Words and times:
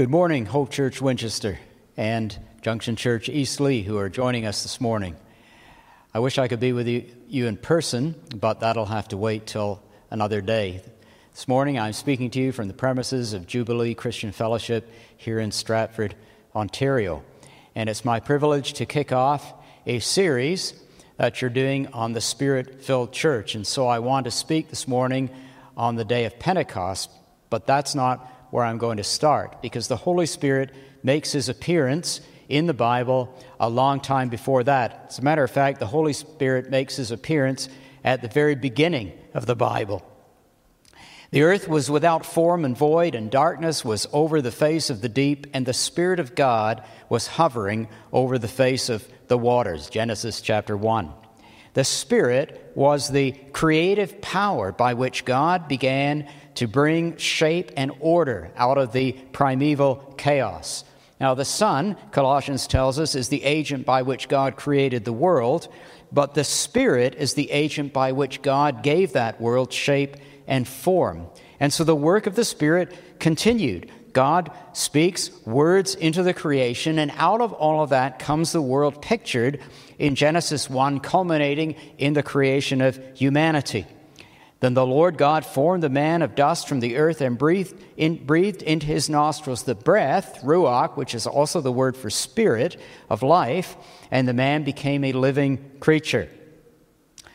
Good 0.00 0.08
morning, 0.08 0.46
Hope 0.46 0.70
Church 0.70 1.02
Winchester 1.02 1.58
and 1.94 2.34
Junction 2.62 2.96
Church 2.96 3.28
Eastleigh, 3.28 3.82
who 3.82 3.98
are 3.98 4.08
joining 4.08 4.46
us 4.46 4.62
this 4.62 4.80
morning. 4.80 5.14
I 6.14 6.20
wish 6.20 6.38
I 6.38 6.48
could 6.48 6.58
be 6.58 6.72
with 6.72 6.88
you, 6.88 7.04
you, 7.28 7.46
in 7.46 7.58
person, 7.58 8.14
but 8.34 8.60
that'll 8.60 8.86
have 8.86 9.08
to 9.08 9.18
wait 9.18 9.46
till 9.46 9.82
another 10.08 10.40
day. 10.40 10.80
This 11.32 11.46
morning, 11.46 11.78
I'm 11.78 11.92
speaking 11.92 12.30
to 12.30 12.40
you 12.40 12.50
from 12.50 12.66
the 12.66 12.72
premises 12.72 13.34
of 13.34 13.46
Jubilee 13.46 13.92
Christian 13.92 14.32
Fellowship 14.32 14.90
here 15.18 15.38
in 15.38 15.52
Stratford, 15.52 16.14
Ontario. 16.54 17.22
And 17.74 17.90
it's 17.90 18.02
my 18.02 18.20
privilege 18.20 18.72
to 18.72 18.86
kick 18.86 19.12
off 19.12 19.52
a 19.84 19.98
series 19.98 20.72
that 21.18 21.42
you're 21.42 21.50
doing 21.50 21.88
on 21.88 22.14
the 22.14 22.22
Spirit 22.22 22.82
filled 22.82 23.12
church. 23.12 23.54
And 23.54 23.66
so 23.66 23.86
I 23.86 23.98
want 23.98 24.24
to 24.24 24.30
speak 24.30 24.70
this 24.70 24.88
morning 24.88 25.28
on 25.76 25.96
the 25.96 26.06
day 26.06 26.24
of 26.24 26.38
Pentecost, 26.38 27.10
but 27.50 27.66
that's 27.66 27.94
not 27.94 28.39
where 28.50 28.64
I'm 28.64 28.78
going 28.78 28.96
to 28.96 29.04
start 29.04 29.62
because 29.62 29.88
the 29.88 29.96
Holy 29.96 30.26
Spirit 30.26 30.74
makes 31.02 31.32
his 31.32 31.48
appearance 31.48 32.20
in 32.48 32.66
the 32.66 32.74
Bible 32.74 33.34
a 33.58 33.68
long 33.68 34.00
time 34.00 34.28
before 34.28 34.64
that. 34.64 35.06
As 35.08 35.18
a 35.18 35.22
matter 35.22 35.44
of 35.44 35.50
fact, 35.50 35.78
the 35.78 35.86
Holy 35.86 36.12
Spirit 36.12 36.70
makes 36.70 36.96
his 36.96 37.10
appearance 37.10 37.68
at 38.04 38.22
the 38.22 38.28
very 38.28 38.54
beginning 38.54 39.12
of 39.34 39.46
the 39.46 39.56
Bible. 39.56 40.04
The 41.30 41.42
earth 41.42 41.68
was 41.68 41.88
without 41.88 42.26
form 42.26 42.64
and 42.64 42.76
void, 42.76 43.14
and 43.14 43.30
darkness 43.30 43.84
was 43.84 44.08
over 44.12 44.42
the 44.42 44.50
face 44.50 44.90
of 44.90 45.00
the 45.00 45.08
deep, 45.08 45.46
and 45.54 45.64
the 45.64 45.72
Spirit 45.72 46.18
of 46.18 46.34
God 46.34 46.82
was 47.08 47.28
hovering 47.28 47.88
over 48.12 48.36
the 48.36 48.48
face 48.48 48.88
of 48.88 49.06
the 49.28 49.38
waters. 49.38 49.88
Genesis 49.88 50.40
chapter 50.40 50.76
1. 50.76 51.19
The 51.74 51.84
Spirit 51.84 52.72
was 52.74 53.08
the 53.08 53.32
creative 53.52 54.20
power 54.20 54.72
by 54.72 54.94
which 54.94 55.24
God 55.24 55.68
began 55.68 56.28
to 56.56 56.66
bring 56.66 57.16
shape 57.16 57.70
and 57.76 57.92
order 58.00 58.50
out 58.56 58.78
of 58.78 58.92
the 58.92 59.12
primeval 59.32 60.14
chaos. 60.18 60.84
Now, 61.20 61.34
the 61.34 61.44
Son, 61.44 61.96
Colossians 62.12 62.66
tells 62.66 62.98
us, 62.98 63.14
is 63.14 63.28
the 63.28 63.44
agent 63.44 63.84
by 63.84 64.02
which 64.02 64.28
God 64.28 64.56
created 64.56 65.04
the 65.04 65.12
world, 65.12 65.68
but 66.10 66.34
the 66.34 66.44
Spirit 66.44 67.14
is 67.14 67.34
the 67.34 67.50
agent 67.50 67.92
by 67.92 68.12
which 68.12 68.42
God 68.42 68.82
gave 68.82 69.12
that 69.12 69.40
world 69.40 69.72
shape 69.72 70.16
and 70.46 70.66
form. 70.66 71.26
And 71.60 71.72
so 71.72 71.84
the 71.84 71.94
work 71.94 72.26
of 72.26 72.34
the 72.34 72.44
Spirit 72.44 72.96
continued. 73.20 73.90
God 74.12 74.50
speaks 74.72 75.30
words 75.46 75.94
into 75.94 76.22
the 76.22 76.34
creation, 76.34 76.98
and 76.98 77.12
out 77.16 77.40
of 77.40 77.52
all 77.52 77.82
of 77.82 77.90
that 77.90 78.18
comes 78.18 78.50
the 78.50 78.62
world 78.62 79.00
pictured 79.00 79.60
in 80.00 80.14
Genesis 80.14 80.70
1, 80.70 81.00
culminating 81.00 81.76
in 81.98 82.14
the 82.14 82.22
creation 82.22 82.80
of 82.80 82.98
humanity. 83.14 83.86
Then 84.60 84.72
the 84.72 84.86
Lord 84.86 85.18
God 85.18 85.44
formed 85.44 85.82
the 85.82 85.90
man 85.90 86.22
of 86.22 86.34
dust 86.34 86.66
from 86.66 86.80
the 86.80 86.96
earth 86.96 87.20
and 87.20 87.36
breathed, 87.36 87.78
in, 87.98 88.24
breathed 88.24 88.62
into 88.62 88.86
his 88.86 89.10
nostrils 89.10 89.62
the 89.62 89.74
breath, 89.74 90.40
ruach, 90.42 90.96
which 90.96 91.14
is 91.14 91.26
also 91.26 91.60
the 91.60 91.70
word 91.70 91.98
for 91.98 92.08
spirit, 92.08 92.78
of 93.10 93.22
life, 93.22 93.76
and 94.10 94.26
the 94.26 94.32
man 94.32 94.64
became 94.64 95.04
a 95.04 95.12
living 95.12 95.70
creature. 95.80 96.30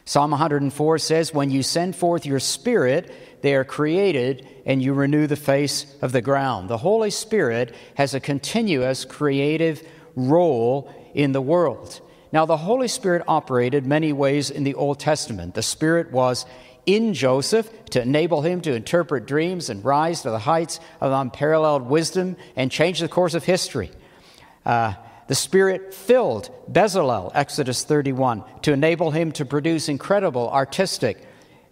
Psalm 0.03 0.31
104 0.31 0.97
says, 0.97 1.33
When 1.33 1.51
you 1.51 1.61
send 1.61 1.95
forth 1.95 2.25
your 2.25 2.39
spirit, 2.39 3.11
they 3.43 3.53
are 3.53 3.63
created, 3.63 4.47
and 4.65 4.81
you 4.81 4.93
renew 4.93 5.27
the 5.27 5.35
face 5.35 5.85
of 6.01 6.11
the 6.11 6.21
ground. 6.21 6.67
The 6.67 6.77
Holy 6.77 7.11
Spirit 7.11 7.75
has 7.95 8.15
a 8.15 8.19
continuous 8.19 9.05
creative 9.05 9.87
role 10.15 10.91
in 11.13 11.31
the 11.31 11.41
world. 11.41 12.01
Now, 12.31 12.45
the 12.45 12.57
Holy 12.57 12.87
Spirit 12.87 13.23
operated 13.27 13.85
many 13.85 14.11
ways 14.13 14.49
in 14.49 14.63
the 14.63 14.75
Old 14.75 14.99
Testament. 14.99 15.53
The 15.53 15.63
Spirit 15.63 16.11
was 16.11 16.45
in 16.85 17.13
Joseph 17.13 17.69
to 17.91 18.01
enable 18.01 18.41
him 18.41 18.61
to 18.61 18.73
interpret 18.73 19.25
dreams 19.25 19.69
and 19.69 19.83
rise 19.83 20.21
to 20.21 20.31
the 20.31 20.39
heights 20.39 20.79
of 21.01 21.11
unparalleled 21.11 21.83
wisdom 21.83 22.35
and 22.55 22.71
change 22.71 22.99
the 22.99 23.07
course 23.07 23.33
of 23.33 23.43
history. 23.43 23.91
Uh, 24.65 24.93
the 25.27 25.35
Spirit 25.35 25.93
filled 25.93 26.51
Bezalel, 26.71 27.31
Exodus 27.33 27.83
31, 27.83 28.43
to 28.61 28.73
enable 28.73 29.11
him 29.11 29.31
to 29.33 29.45
produce 29.45 29.89
incredible 29.89 30.49
artistic 30.49 31.25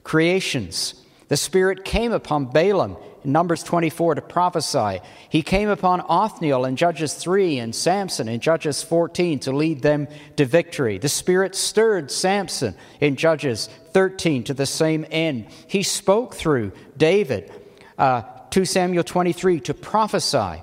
creations. 0.03 0.95
The 1.27 1.37
Spirit 1.37 1.85
came 1.85 2.11
upon 2.11 2.45
Balaam 2.45 2.97
in 3.23 3.31
Numbers 3.31 3.63
24 3.63 4.15
to 4.15 4.21
prophesy. 4.21 5.01
He 5.29 5.41
came 5.41 5.69
upon 5.69 6.01
Othniel 6.07 6.65
in 6.65 6.75
Judges 6.75 7.13
3 7.13 7.59
and 7.59 7.75
Samson 7.75 8.27
in 8.27 8.39
Judges 8.39 8.83
14 8.83 9.39
to 9.39 9.51
lead 9.51 9.81
them 9.81 10.07
to 10.37 10.45
victory. 10.45 10.97
The 10.97 11.09
Spirit 11.09 11.55
stirred 11.55 12.11
Samson 12.11 12.75
in 12.99 13.15
Judges 13.15 13.69
13 13.93 14.45
to 14.45 14.53
the 14.53 14.65
same 14.65 15.05
end. 15.11 15.47
He 15.67 15.83
spoke 15.83 16.35
through 16.35 16.71
David, 16.97 17.51
uh, 17.97 18.23
2 18.49 18.65
Samuel 18.65 19.03
23, 19.03 19.59
to 19.61 19.73
prophesy. 19.73 20.61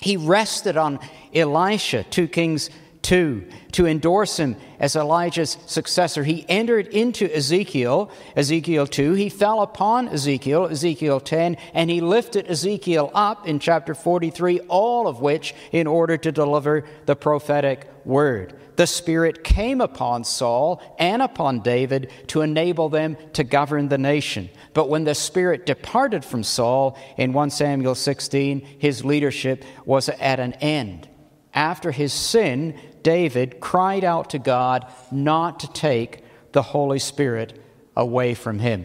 He 0.00 0.16
rested 0.16 0.76
on 0.76 1.00
Elisha, 1.34 2.04
2 2.04 2.28
Kings 2.28 2.70
2 3.06 3.44
to 3.70 3.86
endorse 3.86 4.36
him 4.36 4.56
as 4.80 4.96
Elijah's 4.96 5.56
successor. 5.66 6.24
He 6.24 6.44
entered 6.48 6.88
into 6.88 7.32
Ezekiel, 7.32 8.10
Ezekiel 8.34 8.84
2. 8.84 9.12
He 9.12 9.28
fell 9.28 9.62
upon 9.62 10.08
Ezekiel, 10.08 10.66
Ezekiel 10.66 11.20
10, 11.20 11.56
and 11.72 11.88
he 11.88 12.00
lifted 12.00 12.50
Ezekiel 12.50 13.12
up 13.14 13.46
in 13.46 13.60
chapter 13.60 13.94
43, 13.94 14.58
all 14.62 15.06
of 15.06 15.20
which 15.20 15.54
in 15.70 15.86
order 15.86 16.16
to 16.16 16.32
deliver 16.32 16.84
the 17.06 17.14
prophetic 17.14 17.88
word. 18.04 18.54
The 18.74 18.88
Spirit 18.88 19.44
came 19.44 19.80
upon 19.80 20.24
Saul 20.24 20.82
and 20.98 21.22
upon 21.22 21.60
David 21.60 22.10
to 22.26 22.42
enable 22.42 22.88
them 22.88 23.16
to 23.34 23.44
govern 23.44 23.88
the 23.88 23.98
nation. 23.98 24.50
But 24.74 24.88
when 24.88 25.04
the 25.04 25.14
Spirit 25.14 25.64
departed 25.64 26.24
from 26.24 26.42
Saul 26.42 26.98
in 27.16 27.32
1 27.32 27.50
Samuel 27.50 27.94
16, 27.94 28.66
his 28.80 29.04
leadership 29.04 29.64
was 29.84 30.08
at 30.08 30.40
an 30.40 30.54
end 30.54 31.08
after 31.56 31.90
his 31.90 32.12
sin, 32.12 32.78
David 33.06 33.60
cried 33.60 34.02
out 34.02 34.30
to 34.30 34.38
God 34.40 34.84
not 35.12 35.60
to 35.60 35.72
take 35.72 36.24
the 36.50 36.60
Holy 36.60 36.98
Spirit 36.98 37.62
away 37.96 38.34
from 38.34 38.58
him 38.58 38.84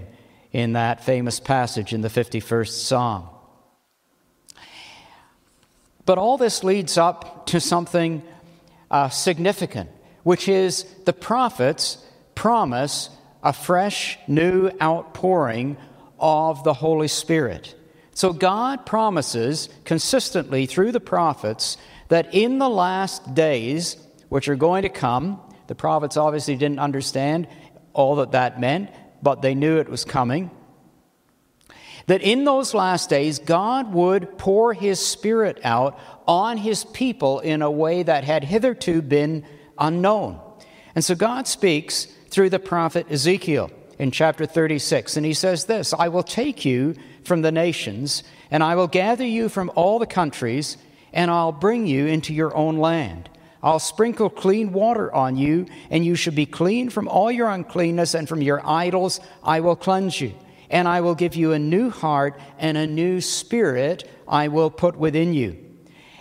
in 0.51 0.73
that 0.73 1.03
famous 1.03 1.39
passage 1.39 1.91
in 1.91 2.01
the 2.01 2.07
51st 2.07 2.69
Psalm. 2.69 3.27
But 6.05 6.19
all 6.19 6.37
this 6.37 6.63
leads 6.63 6.99
up 6.99 7.47
to 7.47 7.59
something 7.59 8.21
uh, 8.91 9.09
significant, 9.09 9.89
which 10.21 10.47
is 10.47 10.83
the 11.05 11.13
prophets 11.13 11.97
promise 12.35 13.09
a 13.41 13.53
fresh, 13.53 14.19
new 14.27 14.69
outpouring 14.79 15.77
of 16.19 16.63
the 16.63 16.75
Holy 16.75 17.07
Spirit. 17.07 17.73
So 18.13 18.33
God 18.33 18.85
promises 18.85 19.67
consistently 19.83 20.67
through 20.67 20.91
the 20.91 20.99
prophets 20.99 21.75
that 22.09 22.35
in 22.35 22.59
the 22.59 22.69
last 22.69 23.33
days, 23.33 23.97
which 24.31 24.47
are 24.47 24.55
going 24.55 24.83
to 24.83 24.89
come, 24.89 25.41
the 25.67 25.75
prophets 25.75 26.15
obviously 26.15 26.55
didn't 26.55 26.79
understand 26.79 27.49
all 27.91 28.15
that 28.15 28.31
that 28.31 28.61
meant, 28.61 28.89
but 29.21 29.41
they 29.41 29.53
knew 29.53 29.77
it 29.77 29.89
was 29.89 30.05
coming. 30.05 30.49
That 32.07 32.21
in 32.21 32.45
those 32.45 32.73
last 32.73 33.09
days, 33.09 33.39
God 33.39 33.91
would 33.91 34.37
pour 34.37 34.73
His 34.73 35.05
Spirit 35.05 35.59
out 35.65 35.99
on 36.25 36.55
His 36.55 36.85
people 36.85 37.41
in 37.41 37.61
a 37.61 37.69
way 37.69 38.03
that 38.03 38.23
had 38.23 38.45
hitherto 38.45 39.01
been 39.01 39.45
unknown. 39.77 40.39
And 40.95 41.03
so 41.03 41.13
God 41.13 41.45
speaks 41.45 42.05
through 42.29 42.51
the 42.51 42.57
prophet 42.57 43.07
Ezekiel 43.11 43.69
in 43.99 44.11
chapter 44.11 44.45
36, 44.45 45.17
and 45.17 45.25
he 45.25 45.33
says 45.33 45.65
this 45.65 45.93
I 45.93 46.07
will 46.07 46.23
take 46.23 46.63
you 46.63 46.95
from 47.25 47.41
the 47.41 47.51
nations, 47.51 48.23
and 48.49 48.63
I 48.63 48.75
will 48.75 48.87
gather 48.87 49.25
you 49.25 49.49
from 49.49 49.69
all 49.75 49.99
the 49.99 50.07
countries 50.07 50.77
and 51.13 51.29
I'll 51.29 51.51
bring 51.51 51.87
you 51.87 52.05
into 52.05 52.33
your 52.33 52.55
own 52.55 52.77
land. 52.77 53.29
I'll 53.63 53.79
sprinkle 53.79 54.29
clean 54.29 54.73
water 54.73 55.13
on 55.13 55.35
you, 55.35 55.67
and 55.89 56.03
you 56.03 56.15
shall 56.15 56.33
be 56.33 56.45
clean 56.45 56.89
from 56.89 57.07
all 57.07 57.31
your 57.31 57.49
uncleanness, 57.49 58.15
and 58.15 58.27
from 58.27 58.41
your 58.41 58.61
idols 58.65 59.19
I 59.43 59.59
will 59.59 59.75
cleanse 59.75 60.19
you. 60.19 60.33
And 60.69 60.87
I 60.87 61.01
will 61.01 61.15
give 61.15 61.35
you 61.35 61.51
a 61.51 61.59
new 61.59 61.89
heart, 61.89 62.39
and 62.57 62.77
a 62.77 62.87
new 62.87 63.21
spirit 63.21 64.09
I 64.27 64.47
will 64.47 64.69
put 64.69 64.95
within 64.95 65.33
you. 65.33 65.57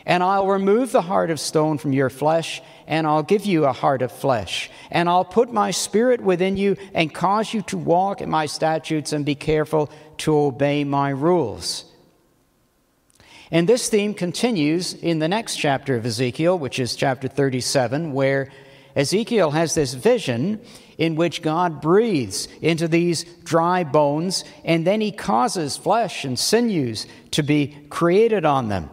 And 0.04 0.22
I'll 0.22 0.48
remove 0.48 0.92
the 0.92 1.02
heart 1.02 1.30
of 1.30 1.38
stone 1.38 1.78
from 1.78 1.92
your 1.92 2.10
flesh, 2.10 2.60
and 2.86 3.06
I'll 3.06 3.22
give 3.22 3.46
you 3.46 3.64
a 3.64 3.72
heart 3.72 4.02
of 4.02 4.10
flesh. 4.10 4.70
And 4.90 5.08
I'll 5.08 5.24
put 5.24 5.52
my 5.52 5.70
spirit 5.70 6.20
within 6.20 6.56
you, 6.56 6.76
and 6.92 7.14
cause 7.14 7.54
you 7.54 7.62
to 7.62 7.78
walk 7.78 8.20
in 8.20 8.28
my 8.28 8.46
statutes, 8.46 9.12
and 9.12 9.24
be 9.24 9.34
careful 9.34 9.90
to 10.18 10.36
obey 10.36 10.84
my 10.84 11.10
rules. 11.10 11.84
And 13.50 13.68
this 13.68 13.88
theme 13.88 14.14
continues 14.14 14.94
in 14.94 15.18
the 15.18 15.28
next 15.28 15.56
chapter 15.56 15.96
of 15.96 16.06
Ezekiel, 16.06 16.58
which 16.58 16.78
is 16.78 16.94
chapter 16.94 17.26
37, 17.26 18.12
where 18.12 18.48
Ezekiel 18.94 19.50
has 19.50 19.74
this 19.74 19.94
vision 19.94 20.60
in 20.98 21.16
which 21.16 21.42
God 21.42 21.80
breathes 21.80 22.46
into 22.60 22.86
these 22.86 23.24
dry 23.42 23.82
bones, 23.82 24.44
and 24.64 24.86
then 24.86 25.00
he 25.00 25.10
causes 25.10 25.76
flesh 25.76 26.24
and 26.24 26.38
sinews 26.38 27.06
to 27.32 27.42
be 27.42 27.76
created 27.88 28.44
on 28.44 28.68
them. 28.68 28.90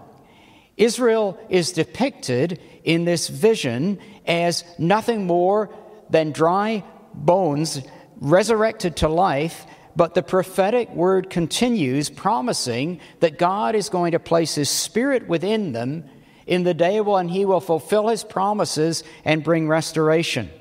Israel 0.76 1.38
is 1.50 1.72
depicted 1.72 2.60
in 2.84 3.06
this 3.06 3.28
vision 3.28 4.00
as 4.26 4.64
nothing 4.80 5.26
more 5.26 5.70
than 6.10 6.32
dry 6.32 6.84
bones 7.14 7.82
resurrected 8.20 8.96
to 8.98 9.08
life 9.08 9.66
But 9.98 10.14
the 10.14 10.22
prophetic 10.22 10.92
word 10.92 11.32
continues, 11.32 12.12
promising 12.12 13.02
that 13.20 13.40
God 13.40 13.74
is 13.74 13.90
going 13.90 14.12
to 14.12 14.20
place 14.20 14.54
His 14.54 14.70
Spirit 14.70 15.28
within 15.28 15.72
them 15.72 16.06
in 16.46 16.64
the 16.64 16.76
day 16.76 17.02
when 17.02 17.28
He 17.28 17.46
will 17.46 17.60
fulfill 17.60 18.08
His 18.08 18.24
promises 18.24 19.04
and 19.26 19.44
bring 19.44 19.68
restoration. 19.68 20.52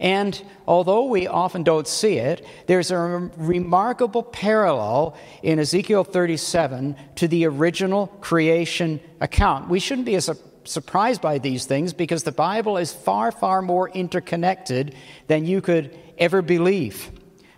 And 0.00 0.42
although 0.66 1.04
we 1.04 1.28
often 1.28 1.62
don't 1.62 1.86
see 1.86 2.18
it, 2.18 2.44
there's 2.66 2.90
a 2.90 2.98
remarkable 2.98 4.24
parallel 4.24 5.16
in 5.44 5.60
Ezekiel 5.60 6.02
37 6.02 6.96
to 7.14 7.28
the 7.28 7.46
original 7.46 8.08
creation 8.20 8.98
account. 9.20 9.68
We 9.68 9.78
shouldn't 9.78 10.06
be 10.06 10.18
surprised 10.64 11.22
by 11.22 11.38
these 11.38 11.64
things 11.66 11.92
because 11.92 12.24
the 12.24 12.32
Bible 12.32 12.76
is 12.76 12.92
far, 12.92 13.30
far 13.30 13.62
more 13.62 13.88
interconnected 13.88 14.96
than 15.28 15.46
you 15.46 15.60
could 15.60 15.96
ever 16.18 16.42
believe, 16.42 17.12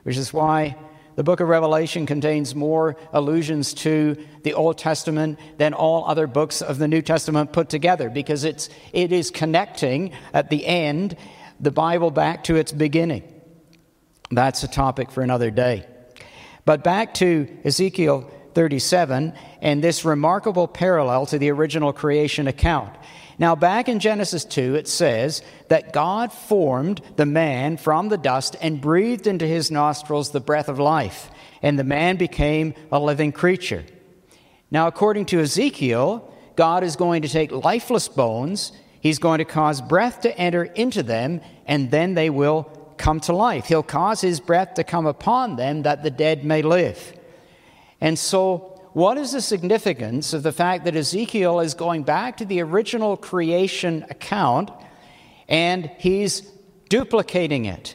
which 0.06 0.17
is 0.17 0.32
why 0.32 0.76
the 1.17 1.25
book 1.25 1.41
of 1.41 1.49
Revelation 1.49 2.06
contains 2.06 2.55
more 2.55 2.97
allusions 3.12 3.75
to 3.75 4.17
the 4.44 4.55
Old 4.55 4.79
Testament 4.79 5.37
than 5.58 5.75
all 5.75 6.05
other 6.05 6.29
books 6.29 6.62
of 6.62 6.79
the 6.79 6.87
New 6.87 7.03
Testament 7.03 7.53
put 7.53 7.69
together 7.69 8.08
because 8.08 8.44
it's, 8.44 8.69
it 8.93 9.11
is 9.11 9.32
connecting 9.32 10.12
at 10.32 10.49
the 10.49 10.64
end 10.64 11.17
the 11.58 11.73
Bible 11.73 12.12
back 12.12 12.44
to 12.44 12.55
its 12.55 12.70
beginning. 12.70 13.25
That's 14.31 14.62
a 14.62 14.69
topic 14.69 15.11
for 15.11 15.23
another 15.23 15.50
day. 15.50 15.85
But 16.64 16.85
back 16.85 17.14
to 17.14 17.49
Ezekiel 17.64 18.31
37 18.55 19.32
and 19.61 19.82
this 19.82 20.05
remarkable 20.05 20.69
parallel 20.69 21.26
to 21.26 21.38
the 21.41 21.50
original 21.50 21.93
creation 21.93 22.47
account. 22.47 22.94
Now, 23.38 23.55
back 23.55 23.88
in 23.88 23.99
Genesis 24.00 24.44
2, 24.44 24.77
it 24.77 24.88
says 24.88 25.43
that 25.69 25.93
God 25.93 26.33
formed 26.33 27.03
the 27.17 27.27
man 27.27 27.77
from 27.77 28.09
the 28.09 28.17
dust 28.17 28.56
and 28.61 28.81
breathed 28.81 29.27
into 29.27 29.47
his 29.47 29.71
nostrils 29.71 30.31
the 30.31 30.41
breath 30.41 30.69
of 30.69 30.79
life, 30.79 31.31
and 31.62 31.79
the 31.79 31.85
man 31.85 32.17
became 32.17 32.75
a 32.91 32.99
living 32.99 33.33
creature. 33.33 33.85
Now, 34.71 34.87
according 34.87 35.27
to 35.27 35.41
Ezekiel, 35.41 36.33
God 36.56 36.83
is 36.83 36.97
going 36.97 37.23
to 37.23 37.29
take 37.29 37.53
lifeless 37.53 38.09
bones 38.09 38.73
He's 39.06 39.21
going 39.21 39.38
to 39.38 39.44
cause 39.44 39.81
breath 39.81 40.23
to 40.23 40.37
enter 40.37 40.65
into 40.65 41.00
them, 41.00 41.41
and 41.65 41.93
then 41.93 42.15
they 42.15 42.29
will 42.29 42.65
come 42.97 43.21
to 43.21 43.33
life. 43.33 43.67
He'll 43.67 43.85
cause 43.85 44.21
his 44.21 44.41
breath 44.41 44.75
to 44.75 44.83
come 44.83 45.06
upon 45.06 45.55
them 45.55 45.83
that 45.83 46.03
the 46.03 46.11
dead 46.11 46.44
may 46.44 46.62
live. 46.62 47.17
And 48.00 48.19
so, 48.19 48.75
what 48.97 49.19
is 49.19 49.33
the 49.33 49.43
significance 49.43 50.33
of 50.33 50.43
the 50.43 50.53
fact 50.53 50.87
that 50.87 50.97
Ezekiel 50.97 51.61
is 51.61 51.75
going 51.75 52.03
back 52.03 52.39
to 52.39 52.47
the 52.47 52.63
original 52.63 53.15
creation 53.15 54.07
account 54.09 54.71
and 55.49 55.91
he's 55.99 56.41
duplicating 56.89 57.67
it? 57.67 57.95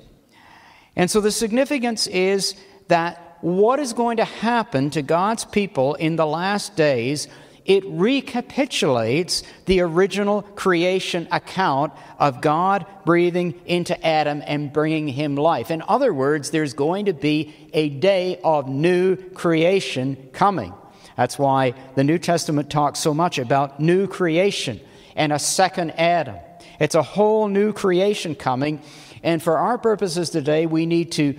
And 0.96 1.10
so, 1.10 1.20
the 1.20 1.32
significance 1.32 2.06
is 2.06 2.54
that 2.88 3.40
what 3.42 3.80
is 3.80 3.94
going 3.94 4.18
to 4.18 4.26
happen 4.26 4.92
to 4.92 5.02
God's 5.02 5.44
people 5.44 5.96
in 5.96 6.18
the 6.18 6.28
last 6.28 6.76
days 6.76 7.28
it 7.66 7.84
recapitulates 7.86 9.42
the 9.66 9.82
original 9.82 10.44
creation 10.44 11.28
account 11.32 11.94
of 12.20 12.42
God 12.42 12.86
breathing 13.06 13.60
into 13.66 14.00
Adam 14.06 14.44
and 14.46 14.72
bringing 14.74 15.08
him 15.08 15.36
life. 15.36 15.72
In 15.72 15.82
other 15.88 16.14
words, 16.14 16.52
there's 16.52 16.74
going 16.74 17.06
to 17.06 17.14
be 17.14 17.54
a 17.74 17.90
day 17.90 18.40
of 18.44 18.68
new 18.68 19.16
creation 19.16 20.30
coming. 20.34 20.74
That's 21.22 21.38
why 21.38 21.76
the 21.94 22.04
New 22.04 22.18
Testament 22.18 22.72
talks 22.72 22.98
so 22.98 23.14
much 23.14 23.38
about 23.38 23.80
new 23.80 24.08
creation 24.08 24.80
and 25.16 25.32
a 25.32 25.38
second 25.38 25.92
Adam. 25.92 26.38
It's 26.80 26.96
a 26.96 27.04
whole 27.04 27.48
new 27.48 27.74
creation 27.74 28.34
coming. 28.34 28.82
And 29.22 29.40
for 29.40 29.60
our 29.60 29.78
purposes 29.78 30.32
today, 30.32 30.66
we 30.66 30.88
need 30.88 31.12
to 31.12 31.38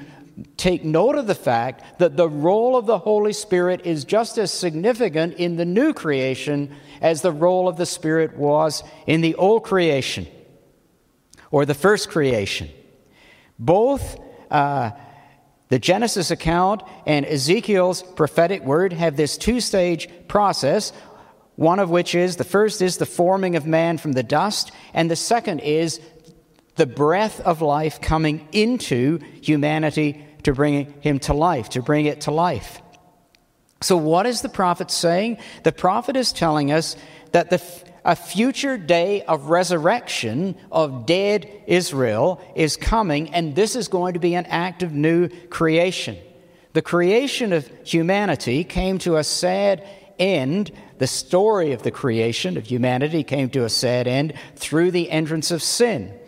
take 0.56 0.84
note 0.84 1.16
of 1.16 1.26
the 1.26 1.34
fact 1.34 1.98
that 1.98 2.16
the 2.16 2.28
role 2.28 2.76
of 2.76 2.86
the 2.86 2.98
Holy 2.98 3.32
Spirit 3.32 3.84
is 3.84 4.04
just 4.04 4.38
as 4.38 4.52
significant 4.52 5.34
in 5.34 5.56
the 5.56 5.64
new 5.64 5.92
creation 5.92 6.72
as 7.00 7.22
the 7.22 7.32
role 7.32 7.66
of 7.66 7.76
the 7.76 7.84
Spirit 7.84 8.36
was 8.36 8.84
in 9.08 9.20
the 9.20 9.34
old 9.34 9.64
creation 9.64 10.28
or 11.50 11.66
the 11.66 11.74
first 11.74 12.08
creation. 12.08 12.70
Both 13.58 14.16
uh, 14.48 14.92
the 15.72 15.78
Genesis 15.78 16.30
account 16.30 16.82
and 17.06 17.24
Ezekiel's 17.24 18.02
prophetic 18.02 18.62
word 18.62 18.92
have 18.92 19.16
this 19.16 19.38
two 19.38 19.58
stage 19.58 20.06
process. 20.28 20.92
One 21.56 21.78
of 21.78 21.88
which 21.88 22.14
is 22.14 22.36
the 22.36 22.44
first 22.44 22.82
is 22.82 22.98
the 22.98 23.06
forming 23.06 23.56
of 23.56 23.64
man 23.64 23.96
from 23.96 24.12
the 24.12 24.22
dust, 24.22 24.70
and 24.92 25.10
the 25.10 25.16
second 25.16 25.60
is 25.60 25.98
the 26.76 26.84
breath 26.84 27.40
of 27.40 27.62
life 27.62 28.02
coming 28.02 28.46
into 28.52 29.20
humanity 29.40 30.22
to 30.42 30.52
bring 30.52 30.92
him 31.00 31.18
to 31.20 31.32
life, 31.32 31.70
to 31.70 31.80
bring 31.80 32.04
it 32.04 32.20
to 32.22 32.32
life. 32.32 32.82
So, 33.80 33.96
what 33.96 34.26
is 34.26 34.42
the 34.42 34.50
prophet 34.50 34.90
saying? 34.90 35.38
The 35.62 35.72
prophet 35.72 36.16
is 36.16 36.34
telling 36.34 36.70
us 36.70 36.96
that 37.30 37.48
the, 37.48 37.62
a 38.04 38.16
future 38.16 38.76
day 38.76 39.22
of 39.22 39.46
resurrection 39.46 40.56
of 40.70 41.06
dead 41.06 41.48
Israel 41.66 42.40
is 42.54 42.76
coming, 42.76 43.32
and 43.34 43.54
this 43.54 43.76
is 43.76 43.88
going 43.88 44.14
to 44.14 44.20
be 44.20 44.34
an 44.34 44.46
act 44.46 44.82
of 44.82 44.92
new 44.92 45.28
creation. 45.48 46.16
The 46.72 46.82
creation 46.82 47.52
of 47.52 47.70
humanity 47.84 48.64
came 48.64 48.98
to 48.98 49.16
a 49.16 49.24
sad 49.24 49.86
end. 50.18 50.72
The 50.98 51.06
story 51.06 51.72
of 51.72 51.82
the 51.82 51.90
creation 51.90 52.56
of 52.56 52.66
humanity 52.66 53.24
came 53.24 53.50
to 53.50 53.64
a 53.64 53.68
sad 53.68 54.06
end 54.06 54.34
through 54.56 54.90
the 54.90 55.10
entrance 55.10 55.50
of 55.50 55.62
sin 55.62 56.18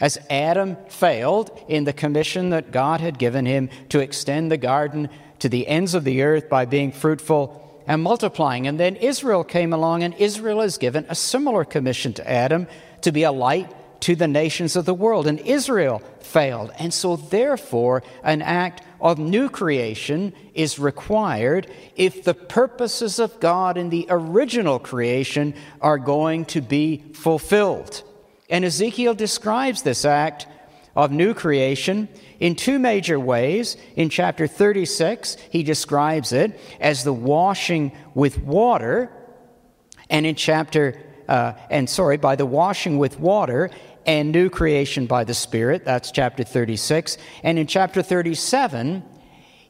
as 0.00 0.18
Adam 0.28 0.76
failed 0.88 1.58
in 1.68 1.84
the 1.84 1.92
commission 1.92 2.50
that 2.50 2.72
God 2.72 3.00
had 3.00 3.18
given 3.18 3.46
him 3.46 3.70
to 3.90 4.00
extend 4.00 4.50
the 4.50 4.56
garden 4.56 5.08
to 5.38 5.48
the 5.48 5.66
ends 5.68 5.94
of 5.94 6.04
the 6.04 6.22
earth 6.22 6.48
by 6.48 6.64
being 6.64 6.92
fruitful 6.92 7.63
and 7.86 8.02
multiplying. 8.02 8.66
And 8.66 8.78
then 8.78 8.96
Israel 8.96 9.44
came 9.44 9.72
along, 9.72 10.02
and 10.02 10.14
Israel 10.14 10.60
is 10.60 10.78
given 10.78 11.06
a 11.08 11.14
similar 11.14 11.64
commission 11.64 12.12
to 12.14 12.30
Adam 12.30 12.66
to 13.02 13.12
be 13.12 13.22
a 13.22 13.32
light 13.32 13.72
to 14.00 14.14
the 14.14 14.28
nations 14.28 14.76
of 14.76 14.84
the 14.84 14.94
world. 14.94 15.26
And 15.26 15.40
Israel 15.40 16.02
failed. 16.20 16.72
And 16.78 16.92
so, 16.92 17.16
therefore, 17.16 18.02
an 18.22 18.42
act 18.42 18.82
of 19.00 19.18
new 19.18 19.48
creation 19.48 20.32
is 20.54 20.78
required 20.78 21.70
if 21.96 22.24
the 22.24 22.34
purposes 22.34 23.18
of 23.18 23.38
God 23.40 23.76
in 23.76 23.90
the 23.90 24.06
original 24.08 24.78
creation 24.78 25.54
are 25.80 25.98
going 25.98 26.46
to 26.46 26.60
be 26.60 27.04
fulfilled. 27.12 28.02
And 28.48 28.64
Ezekiel 28.64 29.14
describes 29.14 29.82
this 29.82 30.04
act 30.04 30.46
of 30.96 31.10
new 31.10 31.34
creation 31.34 32.08
in 32.40 32.54
two 32.54 32.78
major 32.78 33.18
ways. 33.18 33.76
In 33.96 34.08
chapter 34.08 34.46
36, 34.46 35.36
he 35.50 35.62
describes 35.62 36.32
it 36.32 36.58
as 36.80 37.04
the 37.04 37.12
washing 37.12 37.92
with 38.14 38.38
water, 38.38 39.10
and 40.10 40.26
in 40.26 40.34
chapter, 40.34 41.00
uh, 41.28 41.52
and 41.70 41.88
sorry, 41.88 42.16
by 42.16 42.36
the 42.36 42.46
washing 42.46 42.98
with 42.98 43.18
water 43.18 43.70
and 44.06 44.32
new 44.32 44.50
creation 44.50 45.06
by 45.06 45.24
the 45.24 45.34
Spirit. 45.34 45.84
That's 45.84 46.10
chapter 46.10 46.44
36. 46.44 47.16
And 47.42 47.58
in 47.58 47.66
chapter 47.66 48.02
37, 48.02 49.02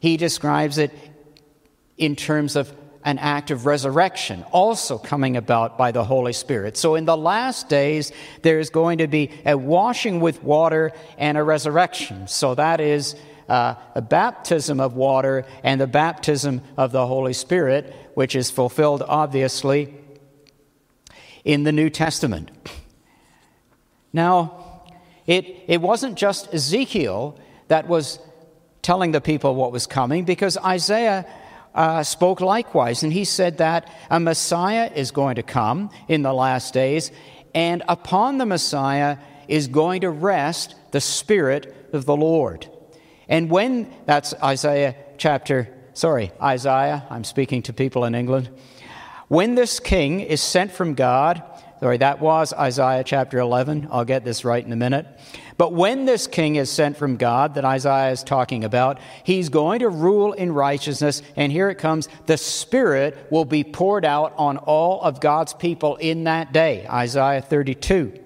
he 0.00 0.16
describes 0.16 0.78
it 0.78 0.92
in 1.96 2.16
terms 2.16 2.56
of 2.56 2.74
an 3.04 3.18
act 3.18 3.50
of 3.50 3.66
resurrection, 3.66 4.42
also 4.50 4.96
coming 4.96 5.36
about 5.36 5.76
by 5.76 5.92
the 5.92 6.04
Holy 6.04 6.32
Spirit. 6.32 6.76
So 6.76 6.94
in 6.94 7.04
the 7.04 7.16
last 7.16 7.68
days, 7.68 8.12
there 8.42 8.58
is 8.58 8.70
going 8.70 8.98
to 8.98 9.06
be 9.06 9.30
a 9.44 9.56
washing 9.58 10.20
with 10.20 10.42
water 10.42 10.92
and 11.18 11.36
a 11.36 11.42
resurrection. 11.42 12.26
So 12.28 12.54
that 12.54 12.80
is 12.80 13.14
uh, 13.48 13.74
a 13.94 14.00
baptism 14.00 14.80
of 14.80 14.94
water 14.94 15.44
and 15.62 15.78
the 15.78 15.86
baptism 15.86 16.62
of 16.78 16.92
the 16.92 17.06
Holy 17.06 17.34
Spirit, 17.34 17.94
which 18.14 18.34
is 18.34 18.50
fulfilled, 18.50 19.02
obviously, 19.06 19.94
in 21.44 21.64
the 21.64 21.72
New 21.72 21.90
Testament. 21.90 22.50
Now, 24.14 24.82
it, 25.26 25.44
it 25.66 25.80
wasn't 25.82 26.16
just 26.16 26.54
Ezekiel 26.54 27.38
that 27.68 27.86
was 27.86 28.18
telling 28.80 29.12
the 29.12 29.20
people 29.20 29.54
what 29.54 29.72
was 29.72 29.86
coming, 29.86 30.24
because 30.24 30.56
Isaiah 30.56 31.26
uh, 31.74 32.02
spoke 32.02 32.40
likewise, 32.40 33.02
and 33.02 33.12
he 33.12 33.24
said 33.24 33.58
that 33.58 33.90
a 34.10 34.20
Messiah 34.20 34.90
is 34.94 35.10
going 35.10 35.36
to 35.36 35.42
come 35.42 35.90
in 36.08 36.22
the 36.22 36.32
last 36.32 36.74
days, 36.74 37.10
and 37.54 37.82
upon 37.88 38.38
the 38.38 38.46
Messiah 38.46 39.18
is 39.48 39.68
going 39.68 40.02
to 40.02 40.10
rest 40.10 40.74
the 40.92 41.00
Spirit 41.00 41.90
of 41.92 42.04
the 42.04 42.16
Lord. 42.16 42.68
And 43.28 43.50
when, 43.50 43.92
that's 44.06 44.34
Isaiah 44.42 44.94
chapter, 45.18 45.72
sorry, 45.94 46.32
Isaiah, 46.42 47.06
I'm 47.10 47.24
speaking 47.24 47.62
to 47.62 47.72
people 47.72 48.04
in 48.04 48.14
England. 48.14 48.50
When 49.28 49.54
this 49.54 49.80
king 49.80 50.20
is 50.20 50.42
sent 50.42 50.70
from 50.70 50.94
God, 50.94 51.42
sorry, 51.84 51.98
that 51.98 52.18
was 52.18 52.54
Isaiah 52.54 53.04
chapter 53.04 53.38
11, 53.38 53.88
I'll 53.90 54.06
get 54.06 54.24
this 54.24 54.42
right 54.42 54.64
in 54.64 54.72
a 54.72 54.76
minute. 54.76 55.06
But 55.58 55.74
when 55.74 56.06
this 56.06 56.26
king 56.26 56.56
is 56.56 56.70
sent 56.70 56.96
from 56.96 57.18
God 57.18 57.56
that 57.56 57.64
Isaiah 57.66 58.10
is 58.10 58.24
talking 58.24 58.64
about, 58.64 58.98
he's 59.22 59.50
going 59.50 59.80
to 59.80 59.90
rule 59.90 60.32
in 60.32 60.54
righteousness. 60.54 61.20
And 61.36 61.52
here 61.52 61.68
it 61.68 61.74
comes 61.74 62.08
the 62.24 62.38
Spirit 62.38 63.26
will 63.30 63.44
be 63.44 63.64
poured 63.64 64.06
out 64.06 64.32
on 64.38 64.56
all 64.56 65.02
of 65.02 65.20
God's 65.20 65.52
people 65.52 65.96
in 65.96 66.24
that 66.24 66.54
day. 66.54 66.86
Isaiah 66.88 67.42
32. 67.42 68.18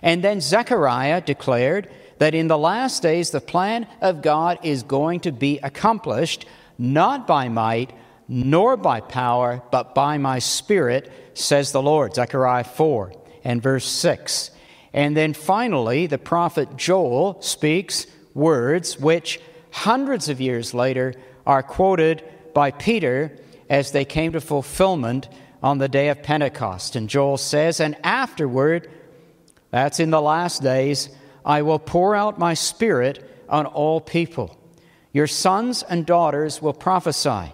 And 0.00 0.22
then 0.22 0.40
Zechariah 0.40 1.22
declared 1.22 1.90
that 2.18 2.32
in 2.32 2.46
the 2.46 2.56
last 2.56 3.02
days 3.02 3.32
the 3.32 3.40
plan 3.40 3.88
of 4.00 4.22
God 4.22 4.60
is 4.62 4.84
going 4.84 5.18
to 5.22 5.32
be 5.32 5.58
accomplished, 5.64 6.46
not 6.78 7.26
by 7.26 7.48
might, 7.48 7.92
nor 8.32 8.76
by 8.76 9.00
power, 9.00 9.60
but 9.72 9.92
by 9.92 10.16
my 10.16 10.38
Spirit, 10.38 11.10
says 11.34 11.72
the 11.72 11.82
Lord. 11.82 12.14
Zechariah 12.14 12.62
4 12.62 13.12
and 13.42 13.60
verse 13.60 13.84
6. 13.84 14.52
And 14.92 15.16
then 15.16 15.34
finally, 15.34 16.06
the 16.06 16.16
prophet 16.16 16.76
Joel 16.76 17.42
speaks 17.42 18.06
words 18.32 19.00
which 19.00 19.40
hundreds 19.72 20.28
of 20.28 20.40
years 20.40 20.72
later 20.72 21.12
are 21.44 21.64
quoted 21.64 22.22
by 22.54 22.70
Peter 22.70 23.36
as 23.68 23.90
they 23.90 24.04
came 24.04 24.32
to 24.32 24.40
fulfillment 24.40 25.28
on 25.60 25.78
the 25.78 25.88
day 25.88 26.08
of 26.08 26.22
Pentecost. 26.22 26.94
And 26.94 27.08
Joel 27.08 27.36
says, 27.36 27.80
And 27.80 27.96
afterward, 28.04 28.88
that's 29.72 29.98
in 29.98 30.10
the 30.10 30.22
last 30.22 30.62
days, 30.62 31.08
I 31.44 31.62
will 31.62 31.80
pour 31.80 32.14
out 32.14 32.38
my 32.38 32.54
spirit 32.54 33.44
on 33.48 33.66
all 33.66 34.00
people. 34.00 34.56
Your 35.12 35.26
sons 35.26 35.82
and 35.82 36.06
daughters 36.06 36.62
will 36.62 36.72
prophesy. 36.72 37.52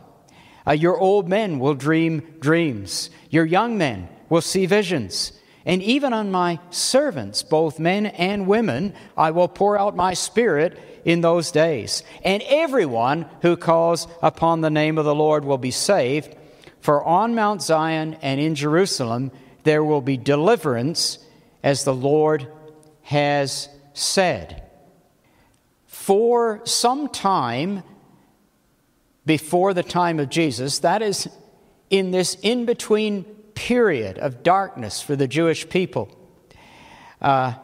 Uh, 0.67 0.73
your 0.73 0.99
old 0.99 1.29
men 1.29 1.59
will 1.59 1.75
dream 1.75 2.23
dreams. 2.41 3.11
Your 3.31 3.45
young 3.45 3.79
men 3.79 4.09
will 4.29 4.41
see 4.41 4.67
visions. 4.67 5.33
And 5.65 5.83
even 5.83 6.13
on 6.13 6.31
my 6.31 6.61
servants, 6.71 7.43
both 7.43 7.79
men 7.79 8.07
and 8.07 8.47
women, 8.47 8.95
I 9.17 9.33
will 9.33 9.49
pour 9.49 9.79
out 9.79 9.97
my 9.97 10.15
spirit 10.15 10.79
in 11.05 11.21
those 11.21 11.51
days. 11.51 12.03
And 12.25 12.43
everyone 12.47 13.27
who 13.43 13.57
calls 13.57 14.07
upon 14.23 14.61
the 14.61 14.71
name 14.71 14.99
of 14.99 15.05
the 15.05 15.15
Lord 15.15 15.45
will 15.45 15.59
be 15.59 15.71
saved. 15.71 16.37
For 16.81 17.03
on 17.03 17.35
Mount 17.35 17.63
Zion 17.63 18.17
and 18.23 18.41
in 18.41 18.55
Jerusalem 18.55 19.33
there 19.65 19.83
will 19.83 20.01
be 20.01 20.17
deliverance, 20.17 21.19
as 21.63 21.83
the 21.83 21.95
Lord 21.95 22.47
has 23.03 23.69
said. 23.93 24.63
For 25.87 26.61
some 26.65 27.09
time, 27.09 27.83
before 29.27 29.75
the 29.75 29.83
time 29.83 30.21
of 30.21 30.31
Jesus, 30.31 30.79
that 30.79 31.03
is, 31.03 31.29
in 31.91 32.13
this 32.13 32.37
in 32.43 32.65
between 32.65 33.25
period 33.55 34.19
of 34.19 34.43
darkness 34.43 35.03
for 35.03 35.17
the 35.17 35.29
Jewish 35.29 35.69
people, 35.69 36.09
uh, 37.21 37.55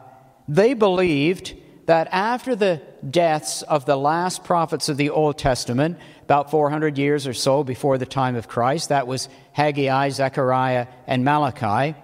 they 0.47 0.73
believed 0.73 1.55
that 1.85 2.07
after 2.11 2.55
the 2.55 2.81
deaths 3.09 3.61
of 3.63 3.85
the 3.85 3.95
last 3.95 4.43
prophets 4.43 4.89
of 4.89 4.97
the 4.97 5.09
Old 5.09 5.37
Testament, 5.37 5.97
about 6.21 6.51
400 6.51 6.97
years 6.97 7.27
or 7.27 7.33
so 7.33 7.63
before 7.63 7.97
the 7.97 8.05
time 8.05 8.35
of 8.35 8.47
Christ, 8.47 8.89
that 8.89 9.07
was 9.07 9.29
Haggai, 9.51 10.09
Zechariah, 10.09 10.87
and 11.07 11.25
Malachi, 11.25 11.95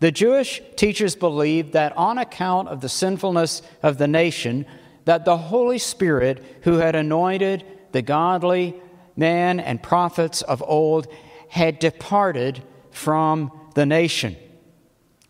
the 0.00 0.12
Jewish 0.12 0.60
teachers 0.76 1.16
believed 1.16 1.72
that 1.72 1.96
on 1.96 2.18
account 2.18 2.68
of 2.68 2.80
the 2.80 2.88
sinfulness 2.88 3.62
of 3.82 3.96
the 3.96 4.08
nation, 4.08 4.66
that 5.06 5.24
the 5.24 5.36
Holy 5.36 5.78
Spirit, 5.78 6.44
who 6.62 6.74
had 6.74 6.94
anointed 6.94 7.64
the 7.92 8.02
godly 8.02 8.74
men 9.16 9.60
and 9.60 9.82
prophets 9.82 10.42
of 10.42 10.62
old 10.66 11.06
had 11.48 11.78
departed 11.78 12.62
from 12.90 13.50
the 13.74 13.86
nation. 13.86 14.36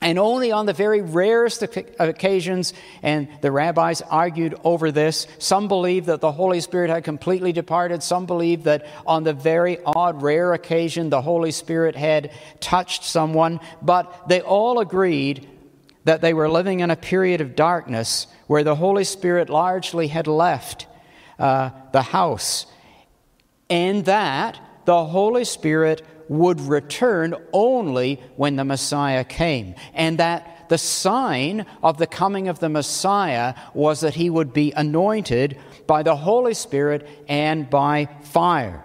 And 0.00 0.18
only 0.18 0.52
on 0.52 0.66
the 0.66 0.74
very 0.74 1.00
rarest 1.00 1.62
occasions, 1.62 2.74
and 3.02 3.26
the 3.40 3.50
rabbis 3.50 4.02
argued 4.02 4.54
over 4.62 4.92
this, 4.92 5.26
some 5.38 5.66
believe 5.66 6.06
that 6.06 6.20
the 6.20 6.30
Holy 6.30 6.60
Spirit 6.60 6.90
had 6.90 7.04
completely 7.04 7.52
departed. 7.52 8.02
Some 8.02 8.26
believe 8.26 8.64
that 8.64 8.86
on 9.06 9.24
the 9.24 9.32
very 9.32 9.78
odd, 9.82 10.20
rare 10.20 10.52
occasion, 10.52 11.08
the 11.08 11.22
Holy 11.22 11.52
Spirit 11.52 11.96
had 11.96 12.32
touched 12.60 13.04
someone. 13.04 13.60
But 13.80 14.28
they 14.28 14.42
all 14.42 14.78
agreed 14.78 15.48
that 16.04 16.20
they 16.20 16.34
were 16.34 16.50
living 16.50 16.80
in 16.80 16.90
a 16.90 16.96
period 16.96 17.40
of 17.40 17.56
darkness 17.56 18.26
where 18.46 18.62
the 18.62 18.74
Holy 18.74 19.04
Spirit 19.04 19.48
largely 19.48 20.08
had 20.08 20.26
left 20.26 20.86
uh, 21.38 21.70
the 21.92 22.02
house 22.02 22.66
and 23.68 24.04
that 24.04 24.60
the 24.84 25.06
Holy 25.06 25.44
Spirit 25.44 26.02
would 26.28 26.60
return 26.60 27.34
only 27.52 28.20
when 28.36 28.56
the 28.56 28.64
Messiah 28.64 29.24
came, 29.24 29.74
and 29.92 30.18
that 30.18 30.68
the 30.68 30.78
sign 30.78 31.66
of 31.82 31.98
the 31.98 32.06
coming 32.06 32.48
of 32.48 32.58
the 32.58 32.68
Messiah 32.68 33.54
was 33.74 34.00
that 34.00 34.14
he 34.14 34.30
would 34.30 34.52
be 34.52 34.72
anointed 34.72 35.58
by 35.86 36.02
the 36.02 36.16
Holy 36.16 36.54
Spirit 36.54 37.06
and 37.28 37.68
by 37.68 38.08
fire. 38.22 38.82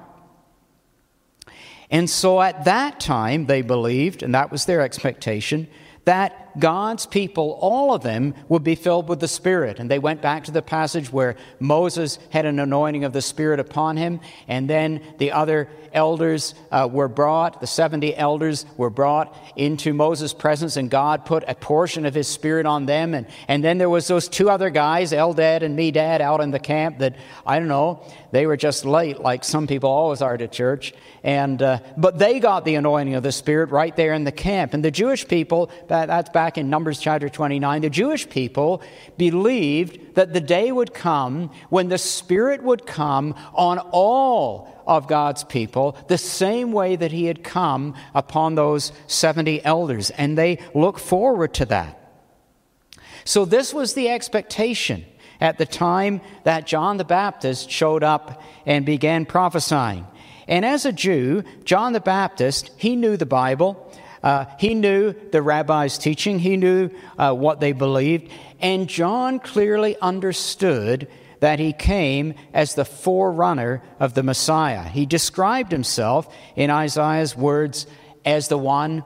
And 1.90 2.10
so 2.10 2.42
at 2.42 2.66
that 2.66 3.00
time, 3.00 3.46
they 3.46 3.62
believed, 3.62 4.22
and 4.22 4.36
that 4.36 4.52
was 4.52 4.66
their 4.66 4.82
expectation, 4.82 5.68
that 6.06 6.39
God's 6.58 7.06
people, 7.06 7.58
all 7.62 7.94
of 7.94 8.02
them, 8.02 8.34
would 8.48 8.64
be 8.64 8.76
filled 8.76 9.10
with 9.10 9.20
the 9.20 9.28
Spirit. 9.28 9.80
And 9.80 9.90
they 9.90 10.00
went 10.00 10.22
back 10.22 10.46
to 10.46 10.52
the 10.52 10.62
passage 10.62 11.12
where 11.12 11.36
Moses 11.60 12.20
had 12.32 12.46
an 12.46 12.60
anointing 12.60 13.04
of 13.04 13.14
the 13.14 13.22
Spirit 13.22 13.60
upon 13.60 13.98
him, 13.98 14.20
and 14.48 14.70
then 14.70 15.02
the 15.18 15.32
other 15.32 15.70
elders 15.94 16.56
uh, 16.72 16.88
were 16.92 17.08
brought, 17.08 17.62
the 17.62 17.68
70 17.68 18.16
elders 18.16 18.66
were 18.78 18.90
brought 18.90 19.36
into 19.56 19.94
Moses' 19.94 20.34
presence, 20.34 20.78
and 20.78 20.90
God 20.90 21.26
put 21.26 21.44
a 21.48 21.56
portion 21.56 22.06
of 22.06 22.14
his 22.14 22.28
Spirit 22.28 22.66
on 22.66 22.86
them. 22.86 23.14
And, 23.14 23.28
and 23.48 23.64
then 23.64 23.78
there 23.78 23.90
was 23.90 24.08
those 24.08 24.28
two 24.28 24.50
other 24.50 24.70
guys, 24.70 25.12
Eldad 25.12 25.62
and 25.62 25.78
Medad, 25.78 26.22
out 26.22 26.42
in 26.42 26.52
the 26.52 26.60
camp 26.60 27.00
that, 27.00 27.16
I 27.46 27.60
don't 27.60 27.68
know, 27.68 28.04
they 28.32 28.46
were 28.46 28.58
just 28.58 28.86
late, 28.86 29.20
like 29.20 29.44
some 29.44 29.68
people 29.68 29.90
always 29.90 30.22
are 30.22 30.38
to 30.38 30.48
church. 30.48 30.94
And, 31.24 31.62
uh, 31.62 31.80
but 31.98 32.20
they 32.20 32.40
got 32.40 32.66
the 32.66 32.76
anointing 32.76 33.16
of 33.16 33.24
the 33.24 33.32
Spirit 33.32 33.72
right 33.72 33.96
there 33.96 34.14
in 34.14 34.24
the 34.24 34.32
camp. 34.32 34.74
And 34.74 34.84
the 34.84 34.92
Jewish 34.92 35.28
people, 35.28 35.72
that, 35.88 36.08
that's 36.08 36.30
back 36.30 36.58
in 36.58 36.70
Numbers 36.70 37.00
chapter 37.00 37.30
29, 37.30 37.82
the 37.82 37.90
Jewish 37.90 38.30
people 38.30 38.82
believed 39.18 40.16
that 40.16 40.34
the 40.34 40.42
day 40.42 40.72
would 40.72 40.94
come 40.94 41.50
when 41.70 41.90
the 41.90 41.98
Spirit 41.98 42.64
would 42.64 42.86
come 42.86 43.36
on 43.54 43.80
all 43.92 44.84
of 44.86 45.08
God's 45.08 45.44
people 45.44 45.98
the 46.08 46.18
same 46.18 46.72
way 46.72 46.96
that 46.96 47.12
He 47.12 47.26
had 47.26 47.44
come 47.44 47.96
upon 48.14 48.56
those 48.56 48.92
70 49.08 49.64
elders. 49.66 50.10
And 50.12 50.38
they 50.38 50.60
look 50.74 51.00
forward 51.00 51.54
to 51.56 51.66
that. 51.66 51.96
So, 53.26 53.46
this 53.46 53.74
was 53.74 53.94
the 53.94 54.10
expectation 54.10 55.06
at 55.40 55.58
the 55.58 55.66
time 55.66 56.22
that 56.44 56.68
John 56.68 56.98
the 56.98 57.06
Baptist 57.06 57.70
showed 57.70 58.04
up 58.04 58.42
and 58.66 58.86
began 58.86 59.26
prophesying. 59.26 60.06
And 60.48 60.66
as 60.66 60.86
a 60.86 60.92
Jew, 60.92 61.44
John 61.64 61.94
the 61.94 62.00
Baptist, 62.00 62.72
he 62.78 62.96
knew 62.96 63.18
the 63.18 63.26
Bible. 63.26 63.92
Uh, 64.24 64.46
he 64.58 64.74
knew 64.74 65.14
the 65.32 65.42
rabbi's 65.42 65.98
teaching. 65.98 66.40
He 66.40 66.58
knew 66.58 66.90
uh, 67.18 67.34
what 67.34 67.60
they 67.60 67.72
believed. 67.72 68.32
And 68.60 68.90
John 68.90 69.40
clearly 69.40 69.96
understood 70.02 71.08
that 71.40 71.60
he 71.60 71.72
came 71.72 72.34
as 72.54 72.76
the 72.76 72.84
forerunner 72.84 73.82
of 74.00 74.14
the 74.14 74.24
Messiah. 74.24 74.84
He 74.84 75.06
described 75.06 75.72
himself 75.72 76.34
in 76.56 76.70
Isaiah's 76.70 77.38
words 77.38 77.88
as 78.26 78.50
the 78.50 78.58
one 78.58 79.06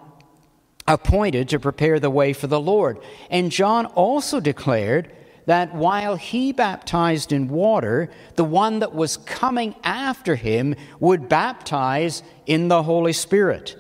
appointed 0.88 1.50
to 1.50 1.60
prepare 1.60 2.00
the 2.00 2.10
way 2.10 2.34
for 2.34 2.48
the 2.48 2.60
Lord. 2.60 3.00
And 3.30 3.52
John 3.52 3.86
also 3.86 4.40
declared 4.40 5.12
that 5.46 5.74
while 5.74 6.16
he 6.16 6.52
baptized 6.52 7.32
in 7.32 7.48
water, 7.48 8.10
the 8.36 8.44
one 8.44 8.80
that 8.80 8.96
was 8.96 9.18
coming 9.18 9.76
after 9.84 10.36
him 10.36 10.76
would 11.00 11.28
baptize 11.30 12.24
in 12.46 12.68
the 12.68 12.84
Holy 12.84 13.14
Spirit. 13.14 13.76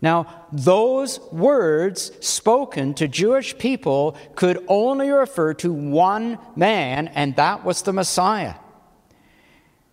Now, 0.00 0.46
those 0.50 1.20
words 1.30 2.10
spoken 2.20 2.94
to 2.94 3.06
Jewish 3.06 3.56
people 3.56 4.16
could 4.34 4.64
only 4.66 5.10
refer 5.10 5.54
to 5.54 5.72
one 5.72 6.38
man, 6.56 7.08
and 7.08 7.36
that 7.36 7.64
was 7.64 7.82
the 7.82 7.92
Messiah. 7.92 8.54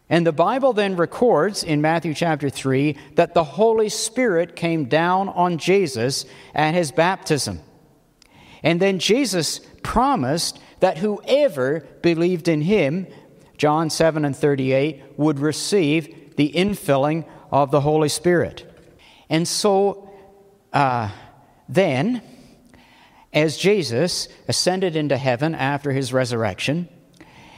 And 0.10 0.26
the 0.26 0.32
Bible 0.32 0.74
then 0.74 0.96
records 0.96 1.64
in 1.64 1.82
Matthew 1.82 2.16
chapter 2.16 2.50
3 2.50 2.98
that 3.14 3.36
the 3.36 3.44
Holy 3.44 3.90
Spirit 3.90 4.56
came 4.56 4.86
down 4.86 5.30
on 5.30 5.60
Jesus 5.60 6.26
at 6.56 6.74
his 6.74 6.92
baptism. 6.92 7.60
And 8.64 8.80
then 8.80 8.98
Jesus 8.98 9.60
promised 9.84 10.60
that 10.80 10.98
whoever 11.00 11.82
believed 12.02 12.48
in 12.48 12.62
him, 12.62 13.08
John 13.58 13.90
7 13.90 14.24
and 14.26 14.36
38, 14.36 15.04
would 15.18 15.40
receive 15.40 16.36
the 16.36 16.52
infilling 16.52 17.26
of 17.52 17.72
the 17.72 17.82
Holy 17.82 18.10
Spirit. 18.10 18.66
And 19.30 19.48
so 19.48 20.10
uh, 20.74 21.10
then, 21.68 22.22
as 23.34 23.58
Jesus 23.58 24.28
ascended 24.48 24.96
into 24.96 25.18
heaven 25.18 25.54
after 25.54 25.92
his 25.92 26.14
resurrection, 26.14 26.88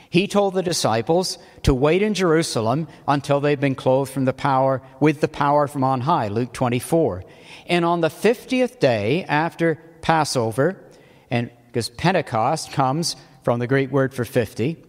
he 0.09 0.27
told 0.27 0.53
the 0.53 0.61
disciples 0.61 1.37
to 1.63 1.73
wait 1.73 2.01
in 2.01 2.13
Jerusalem 2.13 2.89
until 3.07 3.39
they've 3.39 3.59
been 3.59 3.75
clothed 3.75 4.11
from 4.11 4.25
the 4.25 4.33
power 4.33 4.81
with 4.99 5.21
the 5.21 5.29
power 5.29 5.67
from 5.67 5.85
on 5.85 6.01
high, 6.01 6.27
Luke 6.27 6.51
24. 6.51 7.23
And 7.67 7.85
on 7.85 8.01
the 8.01 8.09
50th 8.09 8.79
day 8.79 9.23
after 9.23 9.75
Passover, 10.01 10.83
and 11.29 11.49
because 11.71 11.87
Pentecost 11.87 12.73
comes 12.73 13.15
from 13.43 13.59
the 13.59 13.67
Greek 13.67 13.91
word 13.91 14.13
for 14.13 14.25
50, 14.25 14.83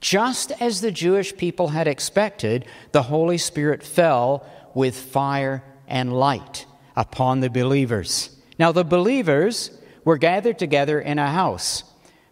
just 0.00 0.52
as 0.60 0.80
the 0.80 0.92
Jewish 0.92 1.36
people 1.36 1.68
had 1.68 1.88
expected, 1.88 2.66
the 2.92 3.02
Holy 3.02 3.38
Spirit 3.38 3.82
fell 3.82 4.46
with 4.74 4.96
fire 4.96 5.64
and 5.88 6.12
light 6.12 6.66
upon 6.96 7.40
the 7.40 7.50
believers. 7.50 8.30
Now, 8.58 8.70
the 8.70 8.84
believers 8.84 9.70
were 10.04 10.18
gathered 10.18 10.58
together 10.58 11.00
in 11.00 11.18
a 11.18 11.30
house. 11.30 11.84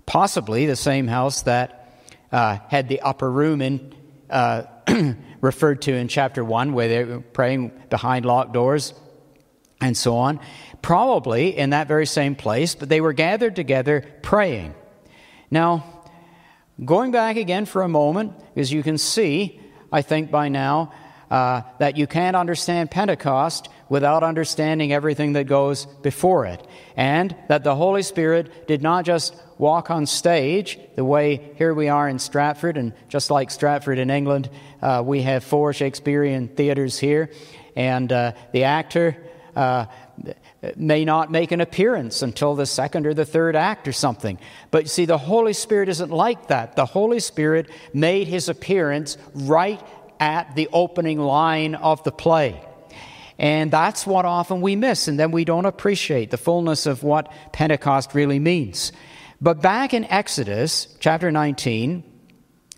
possibly 0.07 0.67
the 0.67 0.75
same 0.75 1.07
house 1.07 1.43
that 1.43 1.95
uh, 2.33 2.59
had 2.69 2.89
the 2.89 3.01
upper 3.01 3.31
room 3.31 3.63
in, 3.63 3.95
uh, 4.29 4.65
referred 5.41 5.83
to 5.83 5.95
in 5.95 6.09
chapter 6.09 6.45
1, 6.45 6.73
where 6.73 6.89
they 6.89 7.05
were 7.05 7.21
praying 7.21 7.71
behind 7.91 8.25
locked 8.25 8.53
doors 8.53 8.93
and 9.81 9.97
so 9.97 10.17
on. 10.17 10.41
Probably 10.83 11.57
in 11.57 11.71
that 11.71 11.89
very 11.89 12.07
same 12.07 12.35
place, 12.35 12.75
but 12.75 12.89
they 12.89 13.01
were 13.01 13.13
gathered 13.13 13.57
together 13.57 14.05
praying. 14.23 14.75
Now, 15.51 16.05
going 16.85 17.11
back 17.11 17.37
again 17.37 17.67
for 17.67 17.83
a 17.83 17.89
moment, 17.89 18.33
as 18.57 18.73
you 18.73 18.83
can 18.83 18.99
see, 18.99 19.61
I 19.93 20.03
think 20.03 20.31
by 20.31 20.49
now, 20.49 20.93
uh, 21.31 21.63
that 21.79 21.97
you 21.97 22.07
can't 22.07 22.35
understand 22.35 22.91
Pentecost 22.91 23.69
without 23.89 24.23
understanding 24.23 24.93
everything 24.93 25.35
that 25.35 25.45
goes 25.45 25.87
before 25.87 26.47
it. 26.47 26.65
And 26.97 27.37
that 27.49 27.63
the 27.63 27.77
Holy 27.77 28.03
Spirit 28.03 28.67
did 28.67 28.83
not 28.83 29.05
just 29.05 29.35
walk 29.59 29.91
on 29.91 30.07
stage 30.07 30.79
the 30.97 31.05
way 31.05 31.53
here 31.57 31.75
we 31.75 31.89
are 31.89 32.09
in 32.09 32.19
Stratford, 32.19 32.77
and 32.77 32.93
just 33.09 33.31
like 33.31 33.51
Stratford 33.51 33.99
in 33.99 34.11
England, 34.11 34.49
uh, 34.83 35.03
we 35.05 35.23
have 35.23 35.45
four 35.45 35.73
Shakespearean 35.73 36.49
theaters 36.49 36.99
here, 36.99 37.31
and 37.77 38.11
uh, 38.11 38.33
the 38.53 38.65
actor 38.65 39.17
uh, 39.55 39.87
may 40.77 41.05
not 41.05 41.31
make 41.31 41.53
an 41.53 41.61
appearance 41.61 42.23
until 42.23 42.55
the 42.55 42.67
second 42.67 43.07
or 43.07 43.15
the 43.15 43.25
third 43.25 43.57
act 43.57 43.89
or 43.89 43.93
something. 43.93 44.39
But 44.71 44.85
you 44.85 44.89
see, 44.89 45.05
the 45.07 45.19
Holy 45.19 45.53
Spirit 45.53 45.89
isn't 45.89 46.11
like 46.11 46.49
that. 46.49 46.77
The 46.77 46.87
Holy 46.87 47.21
Spirit 47.21 47.71
made 47.95 48.29
his 48.29 48.49
appearance 48.49 49.17
right 49.35 49.81
at 50.19 50.55
the 50.55 50.69
opening 50.73 51.19
line 51.19 51.75
of 51.75 52.05
the 52.05 52.13
play. 52.13 52.63
And 53.39 53.71
that's 53.71 54.07
what 54.07 54.27
often 54.27 54.61
we 54.61 54.77
miss, 54.77 55.09
and 55.09 55.19
then 55.19 55.31
we 55.31 55.47
don't 55.47 55.65
appreciate 55.65 56.31
the 56.31 56.37
fullness 56.37 56.85
of 56.85 57.03
what 57.03 57.33
Pentecost 57.55 58.15
really 58.15 58.39
means. 58.39 58.93
But 59.41 59.63
back 59.63 59.95
in 59.95 60.05
Exodus 60.05 60.95
chapter 61.01 61.33
19, 61.33 62.05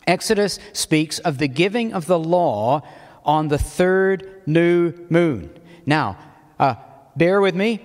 Exodus 0.06 0.60
speaks 0.72 1.18
of 1.18 1.38
the 1.38 1.48
giving 1.48 1.92
of 1.92 2.06
the 2.06 2.18
law 2.18 2.82
on 3.24 3.48
the 3.48 3.58
third 3.58 4.42
new 4.46 4.92
moon. 5.08 5.50
Now, 5.84 6.16
uh, 6.60 6.76
bear 7.16 7.40
with 7.40 7.54
me, 7.54 7.80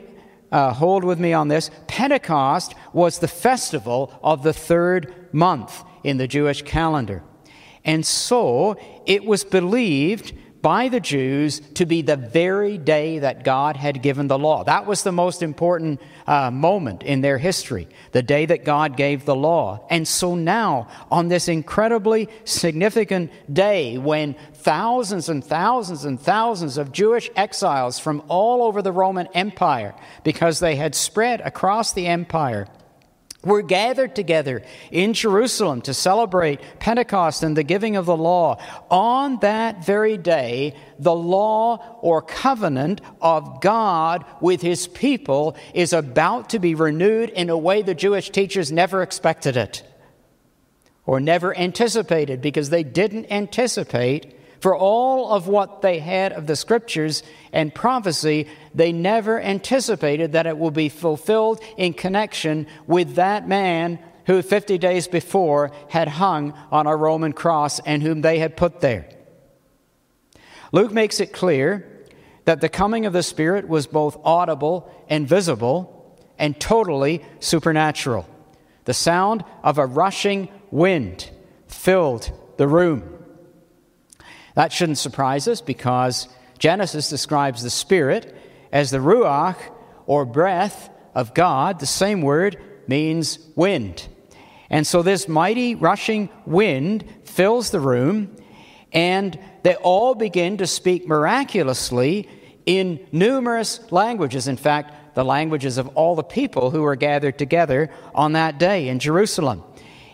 uh, 0.51 0.73
hold 0.73 1.03
with 1.03 1.19
me 1.19 1.33
on 1.33 1.47
this. 1.47 1.69
Pentecost 1.87 2.73
was 2.93 3.19
the 3.19 3.27
festival 3.27 4.17
of 4.23 4.43
the 4.43 4.53
third 4.53 5.27
month 5.31 5.83
in 6.03 6.17
the 6.17 6.27
Jewish 6.27 6.61
calendar. 6.61 7.23
And 7.83 8.05
so 8.05 8.77
it 9.05 9.25
was 9.25 9.43
believed 9.43 10.33
by 10.67 10.89
the 10.89 10.99
Jews 10.99 11.61
to 11.75 11.85
be 11.85 12.01
the 12.01 12.17
very 12.17 12.77
day 12.77 13.19
that 13.19 13.45
God 13.45 13.77
had 13.77 14.01
given 14.01 14.27
the 14.27 14.37
law. 14.37 14.65
That 14.65 14.85
was 14.85 15.01
the 15.01 15.13
most 15.13 15.41
important 15.41 16.01
uh, 16.27 16.51
moment 16.51 17.03
in 17.03 17.21
their 17.21 17.37
history, 17.37 17.87
the 18.11 18.21
day 18.21 18.45
that 18.45 18.65
God 18.65 18.97
gave 18.97 19.23
the 19.23 19.33
law. 19.33 19.87
And 19.89 20.05
so 20.05 20.35
now, 20.35 20.89
on 21.09 21.29
this 21.29 21.47
incredibly 21.47 22.27
significant 22.43 23.31
day 23.53 23.97
when 23.97 24.35
thousands 24.55 25.29
and 25.29 25.41
thousands 25.41 26.03
and 26.03 26.19
thousands 26.19 26.77
of 26.77 26.91
Jewish 26.91 27.29
exiles 27.37 27.97
from 27.97 28.21
all 28.27 28.61
over 28.61 28.81
the 28.81 28.91
Roman 28.91 29.27
Empire, 29.27 29.95
because 30.25 30.59
they 30.59 30.75
had 30.75 30.95
spread 30.95 31.39
across 31.39 31.93
the 31.93 32.07
empire, 32.07 32.67
were 33.43 33.61
gathered 33.61 34.15
together 34.15 34.63
in 34.91 35.13
Jerusalem 35.13 35.81
to 35.81 35.93
celebrate 35.93 36.59
Pentecost 36.79 37.43
and 37.43 37.55
the 37.55 37.63
giving 37.63 37.95
of 37.95 38.05
the 38.05 38.17
law. 38.17 38.59
On 38.89 39.39
that 39.39 39.85
very 39.85 40.17
day, 40.17 40.75
the 40.97 41.15
law 41.15 41.99
or 42.01 42.21
covenant 42.21 43.01
of 43.21 43.61
God 43.61 44.25
with 44.41 44.61
his 44.61 44.87
people 44.87 45.55
is 45.73 45.93
about 45.93 46.49
to 46.49 46.59
be 46.59 46.75
renewed 46.75 47.29
in 47.29 47.49
a 47.49 47.57
way 47.57 47.81
the 47.81 47.95
Jewish 47.95 48.31
teachers 48.31 48.71
never 48.71 49.01
expected 49.01 49.55
it 49.55 49.83
or 51.05 51.19
never 51.19 51.57
anticipated 51.57 52.41
because 52.41 52.69
they 52.69 52.83
didn't 52.83 53.31
anticipate 53.31 54.36
for 54.59 54.75
all 54.75 55.29
of 55.31 55.47
what 55.47 55.81
they 55.81 55.99
had 55.99 56.33
of 56.33 56.47
the 56.47 56.55
scriptures 56.55 57.23
and 57.51 57.73
prophecy, 57.73 58.47
they 58.73 58.91
never 58.91 59.39
anticipated 59.39 60.31
that 60.31 60.47
it 60.47 60.57
will 60.57 60.71
be 60.71 60.89
fulfilled 60.89 61.61
in 61.77 61.93
connection 61.93 62.67
with 62.87 63.15
that 63.15 63.47
man 63.47 63.99
who 64.25 64.41
50 64.41 64.77
days 64.77 65.07
before 65.07 65.71
had 65.89 66.07
hung 66.07 66.53
on 66.71 66.85
a 66.85 66.95
Roman 66.95 67.33
cross 67.33 67.79
and 67.79 68.03
whom 68.03 68.21
they 68.21 68.39
had 68.39 68.57
put 68.57 68.81
there. 68.81 69.09
Luke 70.71 70.91
makes 70.91 71.19
it 71.19 71.31
clear 71.31 72.05
that 72.45 72.61
the 72.61 72.69
coming 72.69 73.05
of 73.05 73.13
the 73.13 73.23
Spirit 73.23 73.67
was 73.67 73.87
both 73.87 74.17
audible 74.23 74.91
and 75.09 75.27
visible 75.27 76.17
and 76.37 76.59
totally 76.59 77.23
supernatural. 77.39 78.27
The 78.85 78.93
sound 78.93 79.43
of 79.63 79.77
a 79.77 79.85
rushing 79.85 80.49
wind 80.71 81.29
filled 81.67 82.31
the 82.57 82.67
room. 82.67 83.16
That 84.57 84.73
shouldn't 84.73 84.97
surprise 84.97 85.47
us 85.47 85.61
because 85.61 86.27
Genesis 86.57 87.11
describes 87.11 87.61
the 87.61 87.69
Spirit 87.69 88.35
as 88.71 88.89
the 88.89 88.97
Ruach 88.97 89.57
or 90.07 90.25
breath 90.25 90.89
of 91.13 91.35
God. 91.35 91.79
The 91.79 91.85
same 91.85 92.23
word 92.23 92.57
means 92.87 93.37
wind. 93.55 94.07
And 94.71 94.87
so 94.87 95.03
this 95.03 95.27
mighty 95.27 95.75
rushing 95.75 96.29
wind 96.47 97.05
fills 97.23 97.69
the 97.69 97.79
room, 97.79 98.35
and 98.91 99.37
they 99.61 99.75
all 99.75 100.15
begin 100.15 100.57
to 100.57 100.65
speak 100.65 101.07
miraculously 101.07 102.27
in 102.65 103.05
numerous 103.11 103.79
languages. 103.91 104.47
In 104.47 104.57
fact, 104.57 105.13
the 105.13 105.23
languages 105.23 105.77
of 105.77 105.89
all 105.89 106.15
the 106.15 106.23
people 106.23 106.71
who 106.71 106.81
were 106.81 106.95
gathered 106.95 107.37
together 107.37 107.91
on 108.15 108.31
that 108.31 108.57
day 108.57 108.87
in 108.87 108.97
Jerusalem. 108.97 109.63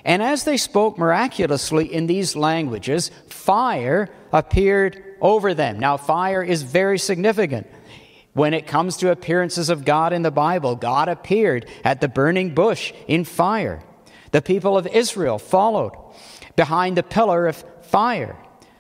And 0.05 0.21
as 0.21 0.43
they 0.43 0.57
spoke 0.57 0.97
miraculously 0.97 1.93
in 1.93 2.07
these 2.07 2.35
languages, 2.35 3.09
fire 3.27 4.09
appeared 4.31 5.01
over 5.21 5.53
them. 5.53 5.79
Now, 5.79 5.97
fire 5.97 6.43
is 6.43 6.63
very 6.63 6.99
significant. 6.99 7.67
When 8.33 8.53
it 8.53 8.67
comes 8.67 8.97
to 8.97 9.11
appearances 9.11 9.69
of 9.69 9.85
God 9.85 10.11
in 10.11 10.23
the 10.23 10.31
Bible, 10.31 10.75
God 10.75 11.07
appeared 11.07 11.69
at 11.83 12.01
the 12.01 12.07
burning 12.07 12.53
bush 12.53 12.91
in 13.07 13.23
fire. 13.23 13.83
The 14.31 14.41
people 14.41 14.77
of 14.77 14.87
Israel 14.87 15.37
followed 15.37 15.93
behind 16.55 16.97
the 16.97 17.03
pillar 17.03 17.47
of 17.47 17.63
fire. 17.83 18.35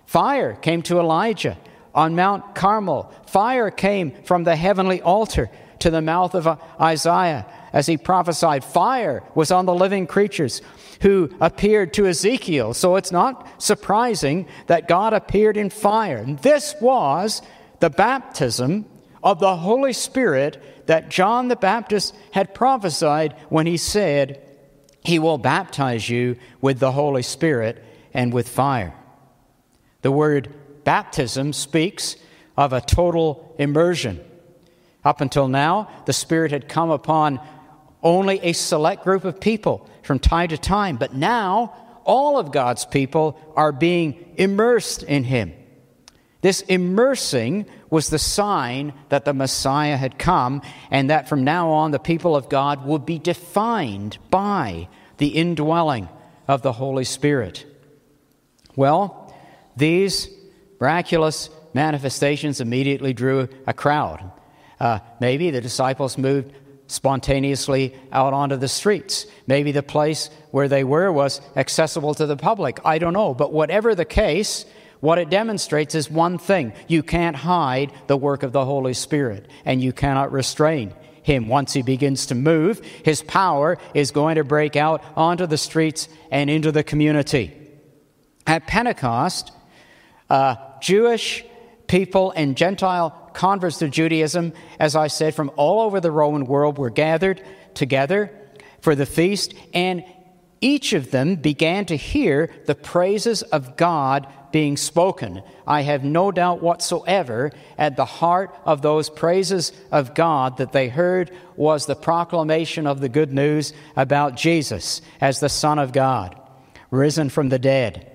Fire 0.05 0.53
came 0.55 0.81
to 0.83 0.99
Elijah 0.99 1.57
on 1.93 2.15
Mount 2.15 2.55
Carmel. 2.55 3.13
Fire 3.27 3.69
came 3.71 4.11
from 4.23 4.43
the 4.43 4.55
heavenly 4.55 5.01
altar 5.01 5.49
to 5.79 5.89
the 5.91 6.01
mouth 6.01 6.33
of 6.33 6.59
Isaiah 6.81 7.45
as 7.71 7.85
he 7.85 7.97
prophesied. 7.97 8.63
Fire 8.63 9.23
was 9.35 9.51
on 9.51 9.65
the 9.65 9.73
living 9.73 10.07
creatures 10.07 10.61
who 11.01 11.29
appeared 11.39 11.93
to 11.93 12.07
Ezekiel. 12.07 12.73
So 12.73 12.95
it's 12.95 13.11
not 13.11 13.61
surprising 13.61 14.47
that 14.67 14.87
God 14.87 15.13
appeared 15.13 15.57
in 15.57 15.69
fire. 15.69 16.17
And 16.17 16.39
this 16.39 16.75
was 16.79 17.41
the 17.79 17.89
baptism 17.89 18.85
of 19.23 19.39
the 19.39 19.55
Holy 19.55 19.93
Spirit 19.93 20.61
that 20.87 21.09
John 21.09 21.47
the 21.47 21.55
Baptist 21.55 22.15
had 22.31 22.53
prophesied 22.53 23.35
when 23.49 23.65
he 23.65 23.77
said, 23.77 24.41
He 25.03 25.19
will 25.19 25.37
baptize 25.37 26.09
you 26.09 26.37
with 26.61 26.79
the 26.79 26.91
Holy 26.91 27.23
Spirit 27.23 27.83
and 28.13 28.33
with 28.33 28.49
fire. 28.49 28.93
The 30.01 30.11
word 30.11 30.53
baptism 30.83 31.53
speaks 31.53 32.17
of 32.57 32.73
a 32.73 32.81
total 32.81 33.55
immersion. 33.57 34.19
Up 35.03 35.21
until 35.21 35.47
now, 35.47 35.89
the 36.05 36.13
Spirit 36.13 36.51
had 36.51 36.69
come 36.69 36.89
upon 36.89 37.39
only 38.03 38.39
a 38.41 38.53
select 38.53 39.03
group 39.03 39.23
of 39.23 39.39
people 39.39 39.89
from 40.03 40.19
time 40.19 40.49
to 40.49 40.57
time, 40.57 40.97
but 40.97 41.13
now 41.13 41.73
all 42.03 42.37
of 42.37 42.51
God's 42.51 42.85
people 42.85 43.39
are 43.55 43.71
being 43.71 44.33
immersed 44.37 45.03
in 45.03 45.23
Him. 45.23 45.53
This 46.41 46.61
immersing 46.61 47.65
was 47.89 48.09
the 48.09 48.19
sign 48.19 48.93
that 49.07 49.23
the 49.23 49.33
Messiah 49.33 49.95
had 49.95 50.19
come, 50.19 50.61
and 50.91 51.09
that 51.09 51.29
from 51.29 51.45
now 51.45 51.69
on 51.69 51.91
the 51.91 51.99
people 51.99 52.35
of 52.35 52.49
God 52.49 52.85
would 52.85 53.05
be 53.05 53.17
defined 53.17 54.17
by 54.29 54.89
the 55.17 55.29
indwelling 55.29 56.09
of 56.47 56.61
the 56.61 56.73
Holy 56.73 57.05
Spirit. 57.05 57.65
Well, 58.75 59.33
these 59.77 60.27
miraculous 60.81 61.49
manifestations 61.73 62.59
immediately 62.59 63.13
drew 63.13 63.47
a 63.65 63.73
crowd. 63.73 64.31
Uh, 64.79 64.99
maybe 65.21 65.49
the 65.49 65.61
disciples 65.61 66.17
moved 66.17 66.53
spontaneously 66.87 67.95
out 68.11 68.33
onto 68.33 68.55
the 68.55 68.67
streets. 68.67 69.25
Maybe 69.47 69.71
the 69.71 69.83
place 69.83 70.29
where 70.51 70.67
they 70.67 70.83
were 70.83 71.11
was 71.11 71.41
accessible 71.55 72.13
to 72.15 72.25
the 72.25 72.37
public. 72.37 72.79
I 72.85 72.97
don't 72.97 73.13
know. 73.13 73.33
But 73.33 73.51
whatever 73.51 73.95
the 73.95 74.05
case, 74.05 74.65
what 74.99 75.17
it 75.17 75.29
demonstrates 75.29 75.95
is 75.95 76.09
one 76.09 76.37
thing 76.37 76.73
you 76.87 77.03
can't 77.03 77.35
hide 77.35 77.91
the 78.07 78.17
work 78.17 78.43
of 78.43 78.51
the 78.51 78.65
Holy 78.65 78.93
Spirit, 78.93 79.47
and 79.65 79.81
you 79.81 79.93
cannot 79.93 80.31
restrain 80.31 80.93
him. 81.23 81.47
Once 81.47 81.73
he 81.73 81.81
begins 81.81 82.27
to 82.27 82.35
move, 82.35 82.81
his 83.03 83.21
power 83.21 83.77
is 83.93 84.11
going 84.11 84.35
to 84.35 84.43
break 84.43 84.75
out 84.75 85.03
onto 85.15 85.47
the 85.47 85.57
streets 85.57 86.07
and 86.31 86.49
into 86.49 86.71
the 86.71 86.83
community. 86.83 87.53
At 88.45 88.67
Pentecost, 88.67 89.51
uh, 90.29 90.55
Jewish 90.81 91.45
people 91.87 92.31
and 92.31 92.57
Gentile 92.57 93.22
converts 93.33 93.79
to 93.79 93.89
Judaism, 93.89 94.53
as 94.79 94.95
I 94.95 95.07
said, 95.07 95.35
from 95.35 95.51
all 95.55 95.81
over 95.81 95.99
the 95.99 96.11
Roman 96.11 96.45
world 96.45 96.77
were 96.77 96.89
gathered 96.89 97.41
together 97.73 98.31
for 98.81 98.95
the 98.95 99.05
feast. 99.05 99.53
And 99.73 100.03
each 100.61 100.93
of 100.93 101.11
them 101.11 101.35
began 101.35 101.85
to 101.87 101.97
hear 101.97 102.49
the 102.65 102.75
praises 102.75 103.41
of 103.41 103.75
God 103.75 104.27
being 104.53 104.77
spoken. 104.77 105.43
I 105.67 105.81
have 105.81 106.03
no 106.03 106.31
doubt 106.31 106.61
whatsoever 106.61 107.51
at 107.77 107.97
the 107.97 108.05
heart 108.05 108.55
of 108.63 108.81
those 108.81 109.09
praises 109.09 109.73
of 109.91 110.13
God 110.13 110.57
that 110.57 110.71
they 110.71 110.87
heard 110.87 111.31
was 111.57 111.85
the 111.85 111.95
proclamation 111.95 112.87
of 112.87 113.01
the 113.01 113.09
good 113.09 113.33
news 113.33 113.73
about 113.95 114.37
Jesus 114.37 115.01
as 115.19 115.39
the 115.39 115.49
Son 115.49 115.79
of 115.79 115.91
God, 115.91 116.39
risen 116.91 117.29
from 117.29 117.49
the 117.49 117.59
dead. 117.59 118.12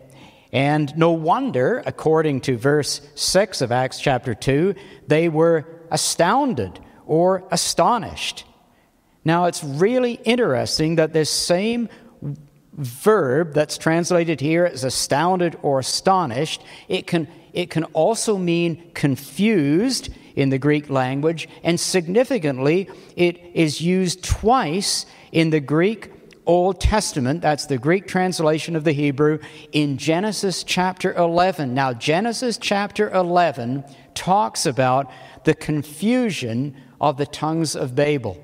And 0.53 0.97
no 0.97 1.13
wonder, 1.13 1.83
according 1.85 2.41
to 2.43 2.57
verse 2.57 3.01
6 3.15 3.61
of 3.61 3.71
Acts 3.71 4.01
chapter 4.01 4.35
2, 4.35 4.75
they 5.07 5.29
were 5.29 5.67
astounded 5.91 6.81
or 7.07 7.45
astonished. 7.51 8.45
Now, 9.25 9.45
it's 9.45 9.63
really 9.63 10.15
interesting 10.25 10.97
that 10.97 11.13
this 11.13 11.31
same 11.31 11.89
verb 12.73 13.53
that's 13.53 13.77
translated 13.77 14.41
here 14.41 14.65
as 14.65 14.85
astounded 14.85 15.59
or 15.63 15.81
astonished, 15.81 16.63
it 16.89 17.07
can, 17.07 17.29
it 17.53 17.69
can 17.71 17.85
also 17.85 18.39
mean 18.39 18.91
confused 18.95 20.09
in 20.37 20.51
the 20.51 20.59
Greek 20.59 20.89
language, 20.89 21.49
and 21.65 21.79
significantly, 21.81 22.89
it 23.17 23.39
is 23.55 23.81
used 23.81 24.23
twice 24.23 25.05
in 25.33 25.51
the 25.51 25.61
Greek 25.61 26.13
Old 26.49 26.81
Testament, 26.81 27.43
that's 27.43 27.67
the 27.67 27.77
Greek 27.77 28.09
translation 28.09 28.75
of 28.75 28.83
the 28.83 28.93
Hebrew, 28.93 29.39
in 29.71 29.99
Genesis 29.99 30.65
chapter 30.65 31.13
11. 31.13 31.75
Now, 31.75 31.93
Genesis 31.93 32.57
chapter 32.57 33.11
11 33.11 33.85
talks 34.15 34.65
about 34.65 35.13
the 35.45 35.55
confusion 35.55 36.75
of 37.01 37.19
the 37.19 37.27
tongues 37.27 37.77
of 37.77 37.95
Babel, 37.95 38.43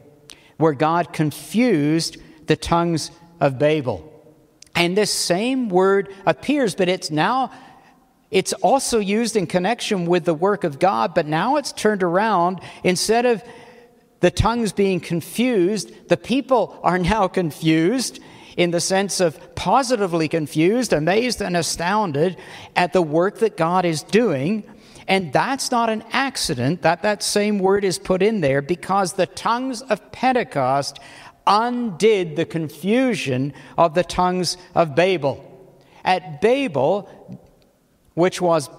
where 0.59 0.75
God 0.75 1.15
confused 1.15 2.19
the 2.47 2.57
tongues 2.57 3.11
of 3.41 3.59
Babel. 3.59 4.11
And 4.75 4.99
this 4.99 5.11
same 5.11 5.71
word 5.71 6.13
appears, 6.27 6.75
but 6.75 6.91
it's 6.91 7.11
now 7.11 7.51
it's 8.31 8.53
also 8.53 8.99
used 8.99 9.37
in 9.37 9.47
connection 9.47 10.07
with 10.07 10.25
the 10.25 10.35
work 10.35 10.65
of 10.65 10.81
God, 10.81 11.15
but 11.15 11.25
now 11.25 11.57
it's 11.57 11.73
turned 11.73 12.03
around. 12.03 12.61
Instead 12.83 13.27
of 13.27 13.45
the 14.25 14.31
tongues 14.31 14.73
being 14.73 15.01
confused, 15.01 16.09
the 16.09 16.17
people 16.17 16.81
are 16.83 16.99
now 16.99 17.29
confused 17.29 18.21
in 18.57 18.71
the 18.71 18.81
sense 18.81 19.21
of 19.21 19.55
positively 19.55 20.29
confused, 20.29 20.95
amazed, 20.95 21.43
and 21.43 21.55
astounded 21.55 22.35
at 22.75 22.95
the 22.95 23.03
work 23.03 23.41
that 23.41 23.59
God 23.59 23.85
is 23.85 24.03
doing. 24.03 24.65
And 25.07 25.31
that's 25.31 25.71
not 25.71 25.91
an 25.91 26.03
accident 26.11 26.81
that 26.81 27.03
that 27.03 27.23
same 27.23 27.59
word 27.59 27.85
is 27.85 27.99
put 27.99 28.23
in 28.23 28.41
there 28.41 28.63
because 28.63 29.13
the 29.13 29.27
tongues 29.27 29.83
of 29.83 30.11
Pentecost 30.11 31.01
undid 31.47 32.37
the 32.37 32.47
confusion 32.47 33.53
of 33.77 33.93
the 33.93 34.05
tongues 34.05 34.57
of 34.75 34.95
Babel. 34.95 35.45
At 36.03 36.41
Babel, 36.41 37.11
which 38.15 38.41
was 38.41 38.71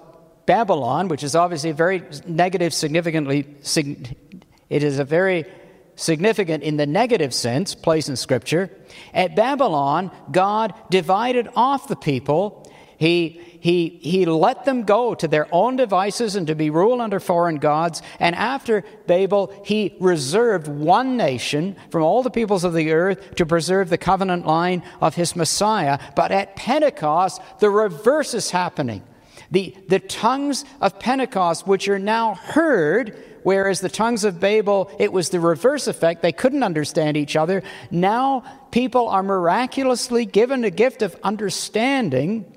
Babylon, 0.46 1.06
which 1.06 1.22
is 1.22 1.36
obviously 1.36 1.70
a 1.70 1.74
very 1.74 2.02
negative, 2.26 2.74
significantly, 2.74 3.46
it 4.68 4.82
is 4.82 4.98
a 4.98 5.04
very 5.04 5.46
significant 5.96 6.62
in 6.62 6.76
the 6.76 6.86
negative 6.86 7.32
sense 7.32 7.74
place 7.74 8.08
in 8.08 8.16
Scripture. 8.16 8.70
At 9.14 9.34
Babylon, 9.34 10.10
God 10.30 10.74
divided 10.90 11.48
off 11.56 11.88
the 11.88 11.96
people. 11.96 12.70
He 12.98 13.40
he, 13.66 13.98
he 14.00 14.26
let 14.26 14.64
them 14.64 14.84
go 14.84 15.16
to 15.16 15.26
their 15.26 15.48
own 15.52 15.74
devices 15.74 16.36
and 16.36 16.46
to 16.46 16.54
be 16.54 16.70
ruled 16.70 17.00
under 17.00 17.18
foreign 17.18 17.56
gods. 17.56 18.00
And 18.20 18.36
after 18.36 18.84
Babel, 19.08 19.52
he 19.64 19.96
reserved 19.98 20.68
one 20.68 21.16
nation 21.16 21.74
from 21.90 22.04
all 22.04 22.22
the 22.22 22.30
peoples 22.30 22.62
of 22.62 22.74
the 22.74 22.92
earth 22.92 23.34
to 23.34 23.44
preserve 23.44 23.90
the 23.90 23.98
covenant 23.98 24.46
line 24.46 24.84
of 25.00 25.16
his 25.16 25.34
Messiah. 25.34 25.98
But 26.14 26.30
at 26.30 26.54
Pentecost, 26.54 27.42
the 27.58 27.68
reverse 27.68 28.34
is 28.34 28.52
happening. 28.52 29.02
The, 29.50 29.76
the 29.88 29.98
tongues 29.98 30.64
of 30.80 31.00
Pentecost, 31.00 31.66
which 31.66 31.88
are 31.88 31.98
now 31.98 32.34
heard, 32.34 33.20
whereas 33.46 33.80
the 33.80 33.88
tongues 33.88 34.24
of 34.24 34.40
Babel, 34.40 34.90
it 34.98 35.12
was 35.12 35.28
the 35.28 35.38
reverse 35.38 35.86
effect. 35.86 36.20
They 36.20 36.32
couldn't 36.32 36.64
understand 36.64 37.16
each 37.16 37.36
other. 37.36 37.62
Now 37.92 38.42
people 38.72 39.08
are 39.08 39.22
miraculously 39.22 40.26
given 40.26 40.64
a 40.64 40.70
gift 40.70 41.00
of 41.00 41.14
understanding 41.22 42.52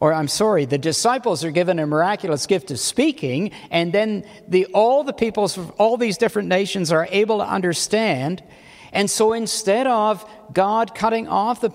or 0.00 0.14
I'm 0.14 0.28
sorry, 0.28 0.64
the 0.64 0.78
disciples 0.78 1.44
are 1.44 1.50
given 1.50 1.78
a 1.78 1.86
miraculous 1.86 2.46
gift 2.46 2.70
of 2.70 2.78
speaking, 2.78 3.50
and 3.70 3.94
then 3.94 4.26
the, 4.46 4.66
all 4.66 5.04
the 5.04 5.14
peoples 5.14 5.56
of 5.56 5.70
all 5.72 5.96
these 5.96 6.18
different 6.18 6.48
nations 6.48 6.92
are 6.92 7.08
able 7.10 7.38
to 7.38 7.46
understand. 7.46 8.42
And 8.92 9.10
so 9.10 9.32
instead 9.32 9.86
of 9.86 10.28
God 10.52 10.94
cutting 10.94 11.28
off 11.28 11.62
the 11.62 11.70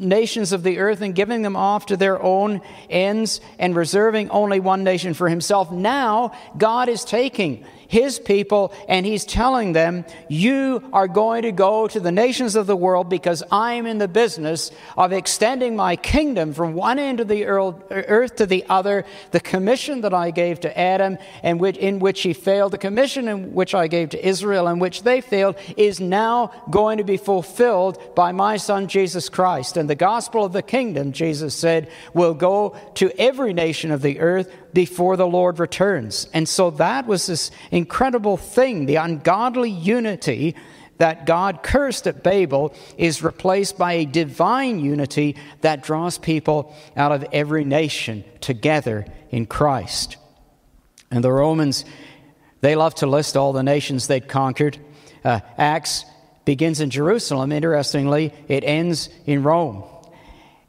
nations 0.00 0.52
of 0.52 0.62
the 0.62 0.78
earth 0.78 1.00
and 1.00 1.14
giving 1.14 1.42
them 1.42 1.56
off 1.56 1.86
to 1.86 1.96
their 1.96 2.20
own 2.20 2.60
ends 2.88 3.40
and 3.58 3.76
reserving 3.76 4.30
only 4.30 4.60
one 4.60 4.82
nation 4.82 5.14
for 5.14 5.28
himself, 5.28 5.70
now 5.70 6.32
God 6.56 6.88
is 6.88 7.04
taking 7.04 7.64
his 7.90 8.20
people, 8.20 8.72
and 8.88 9.04
he's 9.04 9.24
telling 9.24 9.72
them, 9.72 10.04
You 10.28 10.88
are 10.92 11.08
going 11.08 11.42
to 11.42 11.50
go 11.50 11.88
to 11.88 11.98
the 11.98 12.12
nations 12.12 12.54
of 12.54 12.68
the 12.68 12.76
world 12.76 13.10
because 13.10 13.42
I'm 13.50 13.84
in 13.84 13.98
the 13.98 14.06
business 14.06 14.70
of 14.96 15.12
extending 15.12 15.74
my 15.74 15.96
kingdom 15.96 16.54
from 16.54 16.74
one 16.74 17.00
end 17.00 17.18
of 17.18 17.26
the 17.26 17.46
earth 17.46 18.36
to 18.36 18.46
the 18.46 18.64
other. 18.68 19.04
The 19.32 19.40
commission 19.40 20.02
that 20.02 20.14
I 20.14 20.30
gave 20.30 20.60
to 20.60 20.78
Adam, 20.78 21.18
and 21.42 21.60
in 21.66 21.98
which 21.98 22.22
he 22.22 22.32
failed, 22.32 22.70
the 22.70 22.78
commission 22.78 23.26
in 23.26 23.54
which 23.54 23.74
I 23.74 23.88
gave 23.88 24.10
to 24.10 24.24
Israel, 24.24 24.68
in 24.68 24.78
which 24.78 25.02
they 25.02 25.20
failed, 25.20 25.56
is 25.76 25.98
now 25.98 26.52
going 26.70 26.98
to 26.98 27.04
be 27.04 27.16
fulfilled 27.16 28.14
by 28.14 28.30
my 28.30 28.56
son 28.56 28.86
Jesus 28.86 29.28
Christ. 29.28 29.76
And 29.76 29.90
the 29.90 29.96
gospel 29.96 30.44
of 30.44 30.52
the 30.52 30.62
kingdom, 30.62 31.10
Jesus 31.10 31.56
said, 31.56 31.88
will 32.14 32.34
go 32.34 32.76
to 32.94 33.10
every 33.20 33.52
nation 33.52 33.90
of 33.90 34.00
the 34.00 34.20
earth 34.20 34.48
before 34.72 35.16
the 35.16 35.26
Lord 35.26 35.58
returns. 35.58 36.28
And 36.32 36.48
so 36.48 36.70
that 36.72 37.06
was 37.06 37.26
this 37.26 37.50
incredible 37.70 38.36
thing. 38.36 38.86
The 38.86 38.96
ungodly 38.96 39.70
unity 39.70 40.54
that 40.98 41.24
God 41.24 41.62
cursed 41.62 42.06
at 42.06 42.22
Babel 42.22 42.74
is 42.98 43.22
replaced 43.22 43.78
by 43.78 43.94
a 43.94 44.04
divine 44.04 44.80
unity 44.80 45.36
that 45.62 45.82
draws 45.82 46.18
people 46.18 46.74
out 46.94 47.10
of 47.10 47.24
every 47.32 47.64
nation 47.64 48.22
together 48.40 49.06
in 49.30 49.46
Christ. 49.46 50.18
And 51.10 51.24
the 51.24 51.32
Romans, 51.32 51.84
they 52.60 52.76
love 52.76 52.94
to 52.96 53.06
list 53.06 53.36
all 53.36 53.52
the 53.52 53.62
nations 53.62 54.06
they'd 54.06 54.28
conquered. 54.28 54.78
Uh, 55.24 55.40
Acts 55.56 56.04
begins 56.44 56.80
in 56.80 56.90
Jerusalem. 56.90 57.50
Interestingly, 57.50 58.34
it 58.48 58.62
ends 58.62 59.08
in 59.24 59.42
Rome. 59.42 59.84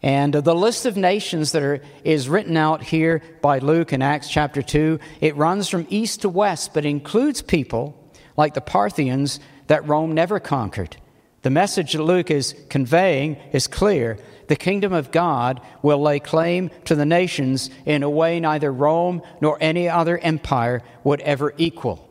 And 0.03 0.35
uh, 0.35 0.41
the 0.41 0.55
list 0.55 0.85
of 0.85 0.97
nations 0.97 1.51
that 1.51 1.63
are, 1.63 1.81
is 2.03 2.27
written 2.27 2.57
out 2.57 2.83
here 2.83 3.21
by 3.41 3.59
Luke 3.59 3.93
in 3.93 4.01
Acts 4.01 4.29
chapter 4.29 4.61
2, 4.61 4.99
it 5.19 5.35
runs 5.35 5.69
from 5.69 5.85
east 5.89 6.21
to 6.21 6.29
west, 6.29 6.73
but 6.73 6.85
includes 6.85 7.41
people 7.41 7.97
like 8.35 8.53
the 8.53 8.61
Parthians 8.61 9.39
that 9.67 9.87
Rome 9.87 10.13
never 10.13 10.39
conquered. 10.39 10.97
The 11.43 11.49
message 11.49 11.93
that 11.93 12.03
Luke 12.03 12.31
is 12.31 12.55
conveying 12.69 13.35
is 13.51 13.67
clear. 13.67 14.17
The 14.47 14.55
kingdom 14.55 14.93
of 14.93 15.11
God 15.11 15.61
will 15.81 16.01
lay 16.01 16.19
claim 16.19 16.69
to 16.85 16.95
the 16.95 17.05
nations 17.05 17.69
in 17.85 18.03
a 18.03 18.09
way 18.09 18.39
neither 18.39 18.71
Rome 18.71 19.21
nor 19.39 19.57
any 19.61 19.87
other 19.89 20.17
empire 20.17 20.81
would 21.03 21.21
ever 21.21 21.53
equal. 21.57 22.07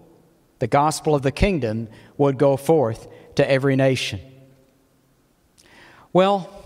The 0.59 0.67
gospel 0.67 1.15
of 1.15 1.23
the 1.23 1.33
kingdom 1.33 1.89
would 2.17 2.39
go 2.39 2.57
forth 2.57 3.09
to 3.37 3.49
every 3.49 3.77
nation. 3.77 4.21
Well, 6.13 6.60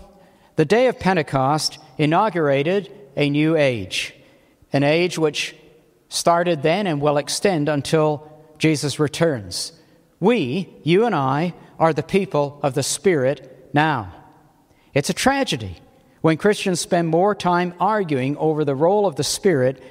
the 0.55 0.65
day 0.65 0.87
of 0.87 0.99
Pentecost 0.99 1.79
inaugurated 1.97 2.91
a 3.15 3.29
new 3.29 3.55
age, 3.55 4.13
an 4.73 4.83
age 4.83 5.17
which 5.17 5.55
started 6.09 6.61
then 6.61 6.87
and 6.87 7.01
will 7.01 7.17
extend 7.17 7.69
until 7.69 8.31
Jesus 8.57 8.99
returns. 8.99 9.73
We, 10.19 10.73
you 10.83 11.05
and 11.05 11.13
I, 11.13 11.53
are 11.77 11.93
the 11.93 12.03
people 12.03 12.59
of 12.63 12.73
the 12.73 12.83
Spirit 12.83 13.69
now. 13.73 14.13
It's 14.93 15.09
a 15.09 15.13
tragedy 15.13 15.77
when 16.21 16.37
Christians 16.37 16.79
spend 16.79 17.09
more 17.09 17.35
time 17.35 17.73
arguing 17.79 18.37
over 18.37 18.63
the 18.63 18.75
role 18.75 19.05
of 19.05 19.15
the 19.15 19.23
Spirit 19.23 19.83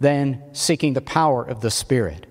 than 0.00 0.42
seeking 0.52 0.92
the 0.92 1.00
power 1.00 1.44
of 1.44 1.60
the 1.60 1.70
Spirit. 1.70 2.26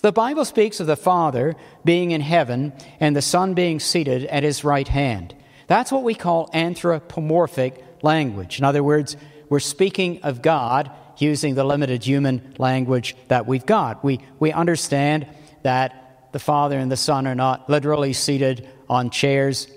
The 0.00 0.12
Bible 0.12 0.44
speaks 0.44 0.78
of 0.78 0.86
the 0.86 0.96
Father 0.96 1.56
being 1.84 2.12
in 2.12 2.20
heaven 2.20 2.72
and 3.00 3.16
the 3.16 3.22
Son 3.22 3.54
being 3.54 3.80
seated 3.80 4.24
at 4.26 4.42
his 4.42 4.62
right 4.62 4.86
hand. 4.86 5.34
That's 5.68 5.92
what 5.92 6.02
we 6.02 6.14
call 6.14 6.50
anthropomorphic 6.52 7.84
language. 8.02 8.58
In 8.58 8.64
other 8.64 8.82
words, 8.82 9.16
we're 9.48 9.60
speaking 9.60 10.22
of 10.22 10.42
God 10.42 10.90
using 11.18 11.54
the 11.54 11.64
limited 11.64 12.04
human 12.04 12.54
language 12.58 13.14
that 13.28 13.46
we've 13.46 13.66
got. 13.66 14.02
We, 14.02 14.20
we 14.38 14.50
understand 14.50 15.26
that 15.62 16.30
the 16.32 16.38
Father 16.38 16.78
and 16.78 16.90
the 16.90 16.96
Son 16.96 17.26
are 17.26 17.34
not 17.34 17.68
literally 17.68 18.12
seated 18.12 18.68
on 18.88 19.10
chairs 19.10 19.68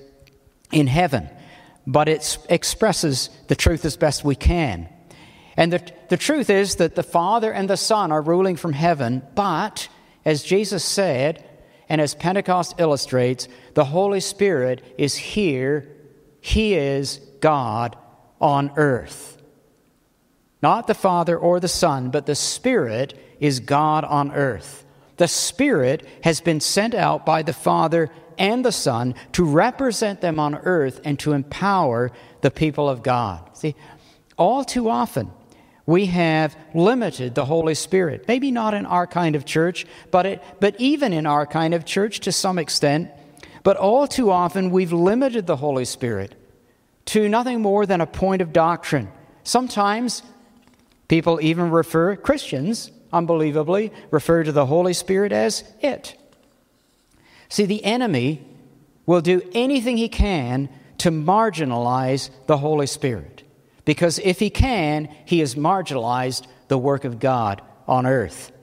in 0.71 0.87
heaven, 0.87 1.29
but 1.85 2.07
it 2.07 2.37
expresses 2.49 3.29
the 3.47 3.55
truth 3.55 3.83
as 3.83 3.97
best 3.97 4.23
we 4.23 4.35
can. 4.35 4.87
And 5.57 5.73
the, 5.73 5.91
the 6.09 6.17
truth 6.17 6.49
is 6.49 6.77
that 6.77 6.95
the 6.95 7.03
Father 7.03 7.51
and 7.51 7.69
the 7.69 7.77
Son 7.77 8.11
are 8.11 8.21
ruling 8.21 8.55
from 8.55 8.73
heaven, 8.73 9.23
but, 9.35 9.89
as 10.23 10.43
Jesus 10.43 10.83
said, 10.83 11.43
and 11.91 11.99
as 11.99 12.15
Pentecost 12.15 12.75
illustrates, 12.77 13.49
the 13.73 13.83
Holy 13.83 14.21
Spirit 14.21 14.81
is 14.97 15.17
here. 15.17 15.89
He 16.39 16.73
is 16.73 17.19
God 17.41 17.97
on 18.39 18.71
earth. 18.77 19.41
Not 20.63 20.87
the 20.87 20.93
Father 20.93 21.37
or 21.37 21.59
the 21.59 21.67
Son, 21.67 22.09
but 22.09 22.27
the 22.27 22.33
Spirit 22.33 23.19
is 23.41 23.59
God 23.59 24.05
on 24.05 24.31
earth. 24.31 24.85
The 25.17 25.27
Spirit 25.27 26.07
has 26.23 26.39
been 26.39 26.61
sent 26.61 26.95
out 26.95 27.25
by 27.25 27.41
the 27.41 27.51
Father 27.51 28.09
and 28.37 28.63
the 28.63 28.71
Son 28.71 29.13
to 29.33 29.43
represent 29.43 30.21
them 30.21 30.39
on 30.39 30.55
earth 30.55 31.01
and 31.03 31.19
to 31.19 31.33
empower 31.33 32.13
the 32.39 32.51
people 32.51 32.87
of 32.87 33.03
God. 33.03 33.49
See, 33.57 33.75
all 34.37 34.63
too 34.63 34.89
often, 34.89 35.29
we 35.91 36.05
have 36.05 36.55
limited 36.73 37.35
the 37.35 37.43
Holy 37.43 37.75
Spirit. 37.75 38.23
Maybe 38.25 38.49
not 38.49 38.73
in 38.73 38.85
our 38.85 39.05
kind 39.05 39.35
of 39.35 39.43
church, 39.43 39.85
but, 40.09 40.25
it, 40.25 40.43
but 40.61 40.79
even 40.79 41.11
in 41.11 41.25
our 41.25 41.45
kind 41.45 41.73
of 41.73 41.83
church 41.83 42.21
to 42.21 42.31
some 42.31 42.57
extent. 42.57 43.11
But 43.63 43.75
all 43.75 44.07
too 44.07 44.31
often, 44.31 44.71
we've 44.71 44.93
limited 44.93 45.47
the 45.47 45.57
Holy 45.57 45.83
Spirit 45.83 46.33
to 47.07 47.27
nothing 47.27 47.61
more 47.61 47.85
than 47.85 47.99
a 47.99 48.07
point 48.07 48.41
of 48.41 48.53
doctrine. 48.53 49.11
Sometimes 49.43 50.23
people 51.09 51.41
even 51.41 51.69
refer, 51.69 52.15
Christians, 52.15 52.89
unbelievably, 53.11 53.91
refer 54.11 54.45
to 54.45 54.53
the 54.53 54.67
Holy 54.67 54.93
Spirit 54.93 55.33
as 55.33 55.65
it. 55.81 56.17
See, 57.49 57.65
the 57.65 57.83
enemy 57.83 58.41
will 59.05 59.19
do 59.19 59.41
anything 59.53 59.97
he 59.97 60.07
can 60.07 60.69
to 60.99 61.11
marginalize 61.11 62.29
the 62.45 62.59
Holy 62.59 62.87
Spirit. 62.87 63.43
Because 63.91 64.19
if 64.19 64.39
he 64.39 64.49
can, 64.49 65.09
he 65.25 65.39
has 65.39 65.55
marginalized 65.55 66.47
the 66.69 66.77
work 66.77 67.03
of 67.03 67.19
God 67.19 67.61
on 67.89 68.05
earth. 68.05 68.53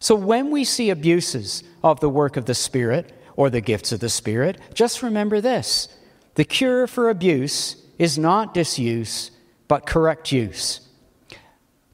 So 0.00 0.16
when 0.16 0.50
we 0.50 0.64
see 0.64 0.90
abuses 0.90 1.62
of 1.80 2.00
the 2.00 2.08
work 2.08 2.36
of 2.36 2.46
the 2.46 2.54
Spirit 2.56 3.12
or 3.36 3.50
the 3.50 3.60
gifts 3.60 3.92
of 3.92 4.00
the 4.00 4.08
Spirit, 4.08 4.60
just 4.74 5.00
remember 5.00 5.40
this 5.40 5.86
the 6.34 6.42
cure 6.42 6.88
for 6.88 7.08
abuse 7.08 7.76
is 8.00 8.18
not 8.18 8.52
disuse, 8.52 9.30
but 9.68 9.86
correct 9.86 10.32
use. 10.32 10.80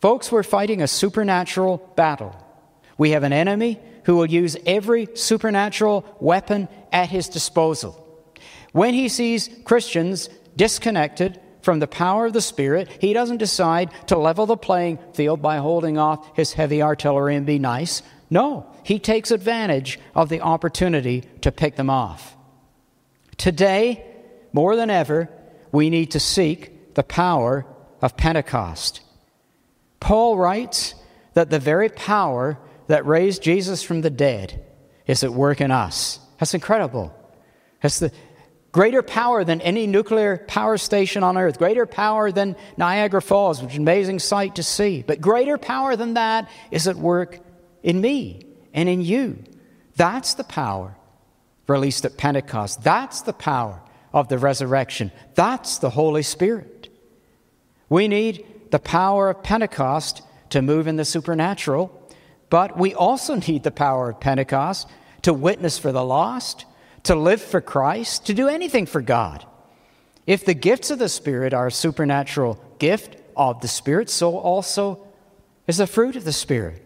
Folks, 0.00 0.32
we're 0.32 0.42
fighting 0.42 0.80
a 0.80 0.88
supernatural 0.88 1.92
battle. 1.96 2.34
We 2.96 3.10
have 3.10 3.24
an 3.24 3.34
enemy 3.34 3.78
who 4.04 4.16
will 4.16 4.24
use 4.24 4.56
every 4.64 5.06
supernatural 5.12 6.02
weapon 6.18 6.66
at 6.94 7.10
his 7.10 7.28
disposal. 7.28 8.02
When 8.72 8.94
he 8.94 9.10
sees 9.10 9.50
Christians 9.66 10.30
disconnected 10.56 11.38
from 11.68 11.80
the 11.80 11.86
power 11.86 12.24
of 12.24 12.32
the 12.32 12.40
Spirit, 12.40 12.88
he 12.98 13.12
doesn't 13.12 13.36
decide 13.36 13.90
to 14.06 14.16
level 14.16 14.46
the 14.46 14.56
playing 14.56 14.98
field 15.12 15.42
by 15.42 15.58
holding 15.58 15.98
off 15.98 16.34
his 16.34 16.54
heavy 16.54 16.80
artillery 16.80 17.36
and 17.36 17.44
be 17.44 17.58
nice. 17.58 18.02
No, 18.30 18.72
he 18.84 18.98
takes 18.98 19.30
advantage 19.30 20.00
of 20.14 20.30
the 20.30 20.40
opportunity 20.40 21.24
to 21.42 21.52
pick 21.52 21.76
them 21.76 21.90
off. 21.90 22.34
Today, 23.36 24.02
more 24.50 24.76
than 24.76 24.88
ever, 24.88 25.28
we 25.70 25.90
need 25.90 26.12
to 26.12 26.20
seek 26.20 26.94
the 26.94 27.02
power 27.02 27.66
of 28.00 28.16
Pentecost. 28.16 29.02
Paul 30.00 30.38
writes 30.38 30.94
that 31.34 31.50
the 31.50 31.58
very 31.58 31.90
power 31.90 32.58
that 32.86 33.04
raised 33.04 33.42
Jesus 33.42 33.82
from 33.82 34.00
the 34.00 34.08
dead 34.08 34.64
is 35.06 35.22
at 35.22 35.34
work 35.34 35.60
in 35.60 35.70
us. 35.70 36.18
That's 36.38 36.54
incredible. 36.54 37.14
That's 37.82 37.98
the 37.98 38.10
greater 38.72 39.02
power 39.02 39.44
than 39.44 39.60
any 39.60 39.86
nuclear 39.86 40.44
power 40.46 40.76
station 40.76 41.22
on 41.22 41.36
earth, 41.36 41.58
greater 41.58 41.86
power 41.86 42.30
than 42.30 42.56
Niagara 42.76 43.22
Falls, 43.22 43.62
which 43.62 43.72
is 43.72 43.76
an 43.76 43.82
amazing 43.82 44.18
sight 44.18 44.56
to 44.56 44.62
see. 44.62 45.02
But 45.06 45.20
greater 45.20 45.58
power 45.58 45.96
than 45.96 46.14
that 46.14 46.48
is 46.70 46.86
at 46.86 46.96
work 46.96 47.40
in 47.82 48.00
me 48.00 48.42
and 48.74 48.88
in 48.88 49.00
you. 49.00 49.42
That's 49.96 50.34
the 50.34 50.44
power 50.44 50.96
released 51.66 52.04
at 52.04 52.16
Pentecost. 52.16 52.82
That's 52.82 53.22
the 53.22 53.32
power 53.32 53.80
of 54.12 54.28
the 54.28 54.38
resurrection. 54.38 55.12
That's 55.34 55.78
the 55.78 55.90
Holy 55.90 56.22
Spirit. 56.22 56.88
We 57.88 58.08
need 58.08 58.44
the 58.70 58.78
power 58.78 59.30
of 59.30 59.42
Pentecost 59.42 60.22
to 60.50 60.62
move 60.62 60.86
in 60.86 60.96
the 60.96 61.04
supernatural, 61.04 61.92
but 62.50 62.78
we 62.78 62.94
also 62.94 63.34
need 63.34 63.62
the 63.62 63.70
power 63.70 64.10
of 64.10 64.20
Pentecost 64.20 64.88
to 65.22 65.32
witness 65.32 65.78
for 65.78 65.92
the 65.92 66.04
lost, 66.04 66.64
to 67.08 67.14
live 67.14 67.40
for 67.40 67.62
Christ, 67.62 68.26
to 68.26 68.34
do 68.34 68.48
anything 68.48 68.84
for 68.84 69.00
God. 69.00 69.46
If 70.26 70.44
the 70.44 70.52
gifts 70.52 70.90
of 70.90 70.98
the 70.98 71.08
Spirit 71.08 71.54
are 71.54 71.68
a 71.68 71.72
supernatural 71.72 72.62
gift 72.78 73.16
of 73.34 73.62
the 73.62 73.68
Spirit, 73.68 74.10
so 74.10 74.36
also 74.36 75.06
is 75.66 75.78
the 75.78 75.86
fruit 75.86 76.16
of 76.16 76.24
the 76.24 76.34
Spirit. 76.34 76.84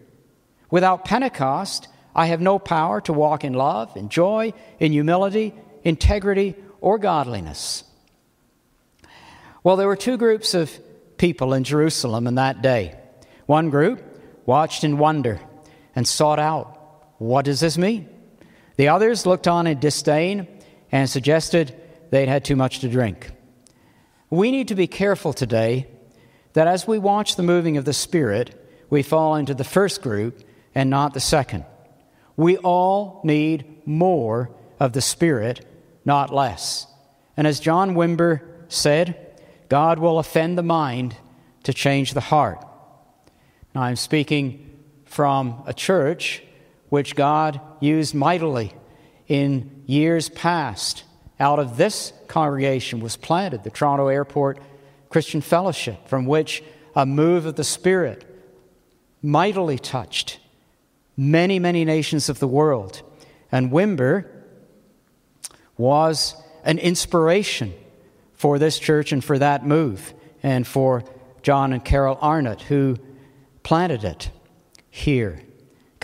Without 0.71 1.03
Pentecost, 1.03 1.89
I 2.15 2.27
have 2.27 2.39
no 2.39 2.57
power 2.57 3.01
to 3.01 3.11
walk 3.11 3.43
in 3.43 3.51
love, 3.51 3.97
in 3.97 4.07
joy, 4.07 4.53
in 4.79 4.93
humility, 4.93 5.53
integrity, 5.83 6.55
or 6.79 6.97
godliness. 6.99 7.83
Well, 9.61 9.75
there 9.75 9.87
were 9.87 9.97
two 9.97 10.15
groups 10.15 10.53
of 10.53 10.71
people 11.17 11.53
in 11.53 11.65
Jerusalem 11.65 12.27
in 12.27 12.35
that 12.35 12.61
day. 12.61 12.97
One 13.45 13.69
group 13.69 14.01
watched 14.45 14.85
in 14.85 14.97
wonder 14.97 15.41
and 15.97 16.07
sought 16.07 16.39
out, 16.39 16.79
What 17.17 17.43
does 17.43 17.59
this 17.59 17.77
mean? 17.77 18.07
The 18.75 18.87
others 18.87 19.25
looked 19.25 19.47
on 19.47 19.67
in 19.67 19.79
disdain 19.79 20.47
and 20.91 21.09
suggested 21.09 21.75
they'd 22.09 22.27
had 22.27 22.45
too 22.45 22.55
much 22.55 22.79
to 22.79 22.89
drink. 22.89 23.31
We 24.29 24.51
need 24.51 24.67
to 24.69 24.75
be 24.75 24.87
careful 24.87 25.33
today 25.33 25.87
that 26.53 26.67
as 26.67 26.87
we 26.87 26.99
watch 26.99 27.35
the 27.35 27.43
moving 27.43 27.77
of 27.77 27.85
the 27.85 27.93
Spirit, 27.93 28.59
we 28.89 29.03
fall 29.03 29.35
into 29.35 29.53
the 29.53 29.63
first 29.63 30.01
group 30.01 30.43
and 30.73 30.89
not 30.89 31.13
the 31.13 31.19
second. 31.19 31.65
We 32.35 32.57
all 32.57 33.21
need 33.23 33.87
more 33.87 34.51
of 34.79 34.93
the 34.93 35.01
Spirit 35.01 35.65
not 36.05 36.33
less. 36.33 36.87
And 37.37 37.47
as 37.47 37.59
John 37.59 37.95
Wimber 37.95 38.41
said, 38.67 39.39
God 39.69 39.99
will 39.99 40.19
offend 40.19 40.57
the 40.57 40.63
mind 40.63 41.15
to 41.63 41.73
change 41.73 42.13
the 42.13 42.19
heart. 42.19 42.63
Now, 43.73 43.83
I'm 43.83 43.95
speaking 43.95 44.69
from 45.05 45.63
a 45.65 45.73
church 45.73 46.43
which 46.93 47.15
God 47.15 47.59
used 47.79 48.13
mightily 48.13 48.71
in 49.27 49.83
years 49.87 50.29
past. 50.29 51.03
Out 51.39 51.57
of 51.57 51.75
this 51.75 52.13
congregation 52.27 52.99
was 52.99 53.17
planted 53.17 53.63
the 53.63 53.71
Toronto 53.71 54.09
Airport 54.09 54.59
Christian 55.09 55.41
Fellowship, 55.41 56.07
from 56.07 56.27
which 56.27 56.63
a 56.95 57.03
move 57.03 57.47
of 57.47 57.55
the 57.55 57.63
Spirit 57.63 58.23
mightily 59.23 59.79
touched 59.79 60.37
many, 61.17 61.57
many 61.57 61.83
nations 61.83 62.29
of 62.29 62.37
the 62.37 62.47
world. 62.47 63.01
And 63.51 63.71
Wimber 63.71 64.29
was 65.77 66.35
an 66.63 66.77
inspiration 66.77 67.73
for 68.35 68.59
this 68.59 68.77
church 68.77 69.11
and 69.11 69.23
for 69.23 69.39
that 69.39 69.65
move, 69.65 70.13
and 70.43 70.67
for 70.67 71.03
John 71.41 71.73
and 71.73 71.83
Carol 71.83 72.19
Arnott, 72.21 72.61
who 72.61 72.99
planted 73.63 74.03
it 74.03 74.29
here. 74.91 75.41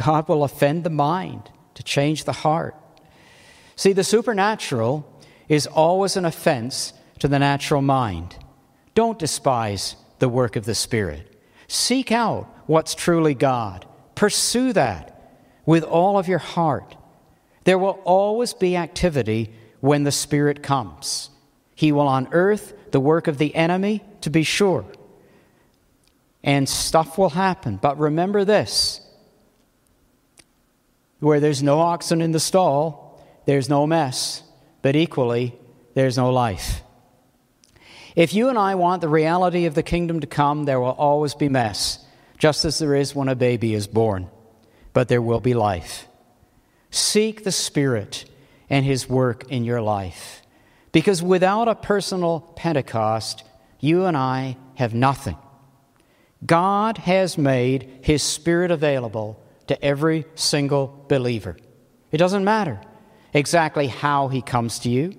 God 0.06 0.30
will 0.30 0.46
offend 0.46 0.86
the 0.86 0.90
mind 0.90 1.50
to 1.74 1.84
change 1.84 2.24
the 2.24 2.32
heart. 2.32 2.76
See, 3.76 3.92
the 3.92 4.04
supernatural 4.04 5.06
is 5.50 5.68
always 5.68 6.16
an 6.16 6.24
offense 6.24 6.94
to 7.20 7.28
the 7.28 7.40
natural 7.40 7.82
mind. 7.82 8.38
Don't 8.96 9.20
despise 9.20 9.98
the 10.20 10.30
work 10.30 10.56
of 10.56 10.64
the 10.66 10.76
Spirit. 10.76 11.36
Seek 11.68 12.14
out 12.14 12.48
what's 12.66 12.96
truly 12.96 13.34
God. 13.34 13.86
Pursue 14.16 14.72
that 14.74 15.38
with 15.66 15.84
all 15.84 16.18
of 16.18 16.30
your 16.30 16.40
heart. 16.40 16.96
There 17.66 17.78
will 17.78 18.00
always 18.06 18.54
be 18.54 18.78
activity 18.78 19.54
when 19.82 20.04
the 20.04 20.12
Spirit 20.12 20.64
comes. 20.64 21.30
He 21.76 21.92
will 21.92 22.10
unearth 22.10 22.74
the 22.92 23.00
work 23.02 23.28
of 23.28 23.38
the 23.38 23.54
enemy, 23.54 24.04
to 24.22 24.30
be 24.30 24.44
sure. 24.44 24.86
And 26.42 26.70
stuff 26.70 27.18
will 27.18 27.32
happen. 27.32 27.78
But 27.78 28.00
remember 28.00 28.46
this 28.46 29.02
where 31.20 31.40
there's 31.40 31.64
no 31.64 31.80
oxen 31.80 32.22
in 32.22 32.32
the 32.32 32.40
stall, 32.40 33.22
there's 33.46 33.70
no 33.70 33.86
mess, 33.86 34.44
but 34.82 34.96
equally, 34.96 35.56
there's 35.94 36.18
no 36.18 36.32
life. 36.32 36.82
If 38.16 38.34
you 38.34 38.50
and 38.50 38.58
I 38.58 38.76
want 38.76 39.02
the 39.02 39.10
reality 39.10 39.66
of 39.66 39.76
the 39.76 39.84
kingdom 39.84 40.20
to 40.22 40.28
come, 40.28 40.66
there 40.66 40.80
will 40.80 40.92
always 40.92 41.36
be 41.36 41.50
mess, 41.50 42.06
just 42.38 42.66
as 42.66 42.80
there 42.80 42.96
is 42.96 43.16
when 43.16 43.28
a 43.28 43.36
baby 43.36 43.74
is 43.74 43.88
born. 43.88 44.30
But 44.94 45.08
there 45.08 45.22
will 45.22 45.40
be 45.40 45.54
life. 45.54 46.08
Seek 46.92 47.44
the 47.44 47.52
Spirit 47.52 48.26
and 48.70 48.86
His 48.86 49.08
work 49.08 49.50
in 49.52 49.64
your 49.64 49.82
life. 49.82 50.42
Because 50.92 51.22
without 51.22 51.68
a 51.68 51.76
personal 51.76 52.40
Pentecost, 52.56 53.44
you 53.80 54.06
and 54.06 54.18
I 54.18 54.58
have 54.76 54.94
nothing. 54.94 55.38
God 56.46 56.98
has 57.00 57.38
made 57.38 58.00
His 58.02 58.24
Spirit 58.24 58.72
available 58.72 59.44
to 59.70 59.86
every 59.86 60.26
single 60.36 61.06
believer. 61.08 61.56
It 62.12 62.18
doesn't 62.18 62.44
matter 62.44 62.82
exactly 63.34 63.88
how 63.88 64.28
He 64.28 64.42
comes 64.42 64.80
to 64.80 64.90
you 64.90 65.16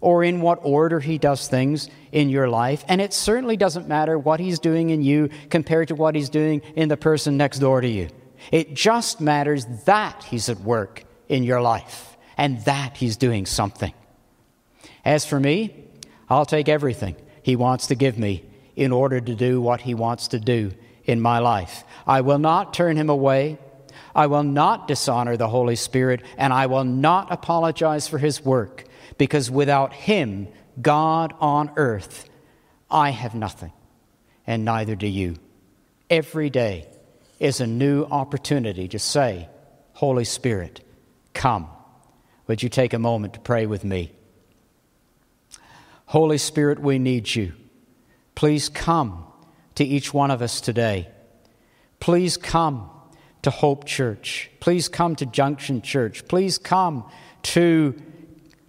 or 0.00 0.24
in 0.24 0.40
what 0.40 0.58
order 0.62 1.00
He 1.00 1.18
does 1.18 1.48
things 1.48 1.88
in 2.10 2.30
your 2.30 2.48
life, 2.48 2.82
and 2.88 3.00
it 3.00 3.12
certainly 3.12 3.58
doesn't 3.58 3.88
matter 3.88 4.18
what 4.18 4.40
He's 4.40 4.58
doing 4.58 4.88
in 4.88 5.02
you 5.02 5.28
compared 5.50 5.88
to 5.88 5.94
what 5.94 6.14
He's 6.14 6.30
doing 6.30 6.62
in 6.74 6.88
the 6.88 6.96
person 6.96 7.36
next 7.36 7.58
door 7.58 7.82
to 7.82 7.88
you. 7.88 8.08
It 8.50 8.72
just 8.72 9.20
matters 9.20 9.66
that 9.84 10.24
He's 10.24 10.48
at 10.48 10.60
work 10.60 11.04
in 11.28 11.44
your 11.44 11.60
life, 11.60 12.16
and 12.38 12.64
that 12.64 12.96
He's 12.96 13.18
doing 13.18 13.44
something. 13.44 13.92
As 15.04 15.26
for 15.26 15.38
me, 15.38 15.84
I'll 16.30 16.46
take 16.46 16.70
everything 16.70 17.16
He 17.42 17.54
wants 17.54 17.88
to 17.88 17.94
give 17.94 18.18
me 18.18 18.44
in 18.76 18.92
order 18.92 19.20
to 19.20 19.34
do 19.34 19.60
what 19.60 19.82
He 19.82 19.92
wants 19.92 20.28
to 20.28 20.40
do 20.40 20.72
in 21.04 21.20
my 21.20 21.38
life. 21.38 21.84
I 22.06 22.22
will 22.22 22.38
not 22.38 22.72
turn 22.72 22.96
Him 22.96 23.10
away. 23.10 23.58
I 24.14 24.26
will 24.26 24.42
not 24.42 24.88
dishonor 24.88 25.36
the 25.36 25.48
Holy 25.48 25.76
Spirit, 25.76 26.22
and 26.36 26.52
I 26.52 26.66
will 26.66 26.84
not 26.84 27.30
apologize 27.30 28.08
for 28.08 28.18
His 28.18 28.44
work, 28.44 28.84
because 29.18 29.50
without 29.50 29.92
Him, 29.92 30.48
God 30.80 31.34
on 31.40 31.70
earth, 31.76 32.28
I 32.90 33.10
have 33.10 33.34
nothing, 33.34 33.72
and 34.46 34.64
neither 34.64 34.94
do 34.94 35.06
you. 35.06 35.36
Every 36.08 36.50
day 36.50 36.88
is 37.38 37.60
a 37.60 37.66
new 37.66 38.04
opportunity 38.04 38.88
to 38.88 38.98
say, 38.98 39.48
Holy 39.94 40.24
Spirit, 40.24 40.80
come. 41.34 41.68
Would 42.46 42.62
you 42.62 42.68
take 42.68 42.92
a 42.92 42.98
moment 42.98 43.34
to 43.34 43.40
pray 43.40 43.66
with 43.66 43.84
me? 43.84 44.12
Holy 46.06 46.38
Spirit, 46.38 46.80
we 46.80 46.98
need 46.98 47.32
you. 47.34 47.52
Please 48.34 48.68
come 48.68 49.24
to 49.76 49.84
each 49.84 50.12
one 50.12 50.30
of 50.30 50.42
us 50.42 50.60
today. 50.60 51.08
Please 52.00 52.36
come 52.36 52.90
to 53.42 53.50
Hope 53.50 53.84
Church. 53.84 54.50
Please 54.60 54.88
come 54.88 55.16
to 55.16 55.26
Junction 55.26 55.82
Church. 55.82 56.26
Please 56.28 56.58
come 56.58 57.10
to 57.42 58.00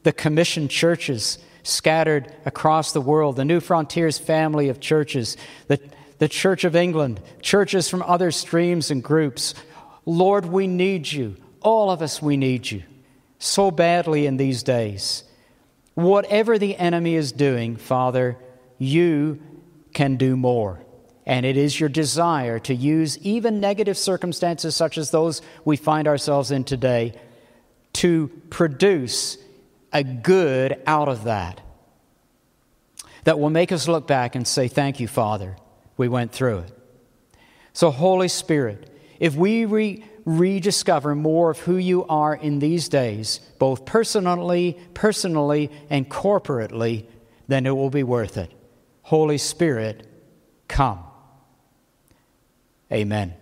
the 0.04 0.14
commission 0.14 0.68
churches 0.68 1.38
scattered 1.64 2.34
across 2.46 2.92
the 2.92 3.02
world, 3.02 3.36
the 3.36 3.44
Newfrontiers 3.44 4.20
family 4.20 4.70
of 4.70 4.80
churches, 4.80 5.38
the, 5.68 5.80
the 6.18 6.28
Church 6.28 6.64
of 6.64 6.76
England, 6.76 7.22
churches 7.42 7.90
from 7.90 8.02
other 8.04 8.32
streams 8.32 8.90
and 8.90 9.04
groups. 9.04 9.54
Lord, 10.06 10.46
we 10.46 10.68
need 10.68 11.12
you. 11.12 11.36
All 11.62 11.92
of 11.92 12.02
us, 12.02 12.22
we 12.22 12.38
need 12.38 12.72
you 12.72 12.84
so 13.38 13.72
badly 13.72 14.26
in 14.26 14.38
these 14.38 14.64
days. 14.64 15.24
Whatever 15.96 16.58
the 16.58 16.78
enemy 16.78 17.16
is 17.16 17.32
doing, 17.32 17.76
Father, 17.76 18.38
you 18.78 19.42
can 19.94 20.16
do 20.16 20.38
more. 20.38 20.80
And 21.26 21.46
it 21.46 21.58
is 21.58 21.80
your 21.80 21.90
desire 21.90 22.60
to 22.60 22.74
use 22.74 23.18
even 23.20 23.60
negative 23.60 23.98
circumstances 23.98 24.76
such 24.76 24.98
as 24.98 25.12
those 25.12 25.42
we 25.64 25.78
find 25.78 26.08
ourselves 26.08 26.52
in 26.52 26.64
today 26.64 27.14
to 27.94 28.30
produce 28.50 29.38
a 29.94 30.04
good 30.04 30.82
out 30.88 31.08
of 31.08 31.26
that 31.26 31.62
that 33.24 33.40
will 33.40 33.50
make 33.50 33.72
us 33.72 33.88
look 33.88 34.08
back 34.08 34.36
and 34.36 34.48
say, 34.48 34.68
Thank 34.68 35.00
you, 35.00 35.08
Father, 35.08 35.58
we 35.98 36.08
went 36.08 36.32
through 36.32 36.60
it. 36.60 36.72
So, 37.74 37.92
Holy 37.92 38.28
Spirit, 38.28 38.90
if 39.20 39.36
we 39.36 39.66
re- 39.66 40.04
rediscover 40.26 41.16
more 41.16 41.52
of 41.52 41.60
who 41.60 41.78
you 41.78 42.06
are 42.08 42.36
in 42.36 42.60
these 42.60 42.90
days, 42.90 43.40
both 43.60 43.86
personally, 43.86 44.78
personally, 44.94 45.72
and 45.90 46.10
corporately, 46.10 47.06
then 47.48 47.66
it 47.66 47.76
will 47.76 47.90
be 47.90 48.04
worth 48.04 48.38
it. 48.38 48.52
Holy 49.04 49.38
Spirit, 49.38 50.08
come. 50.68 51.04
Amen. 52.92 53.41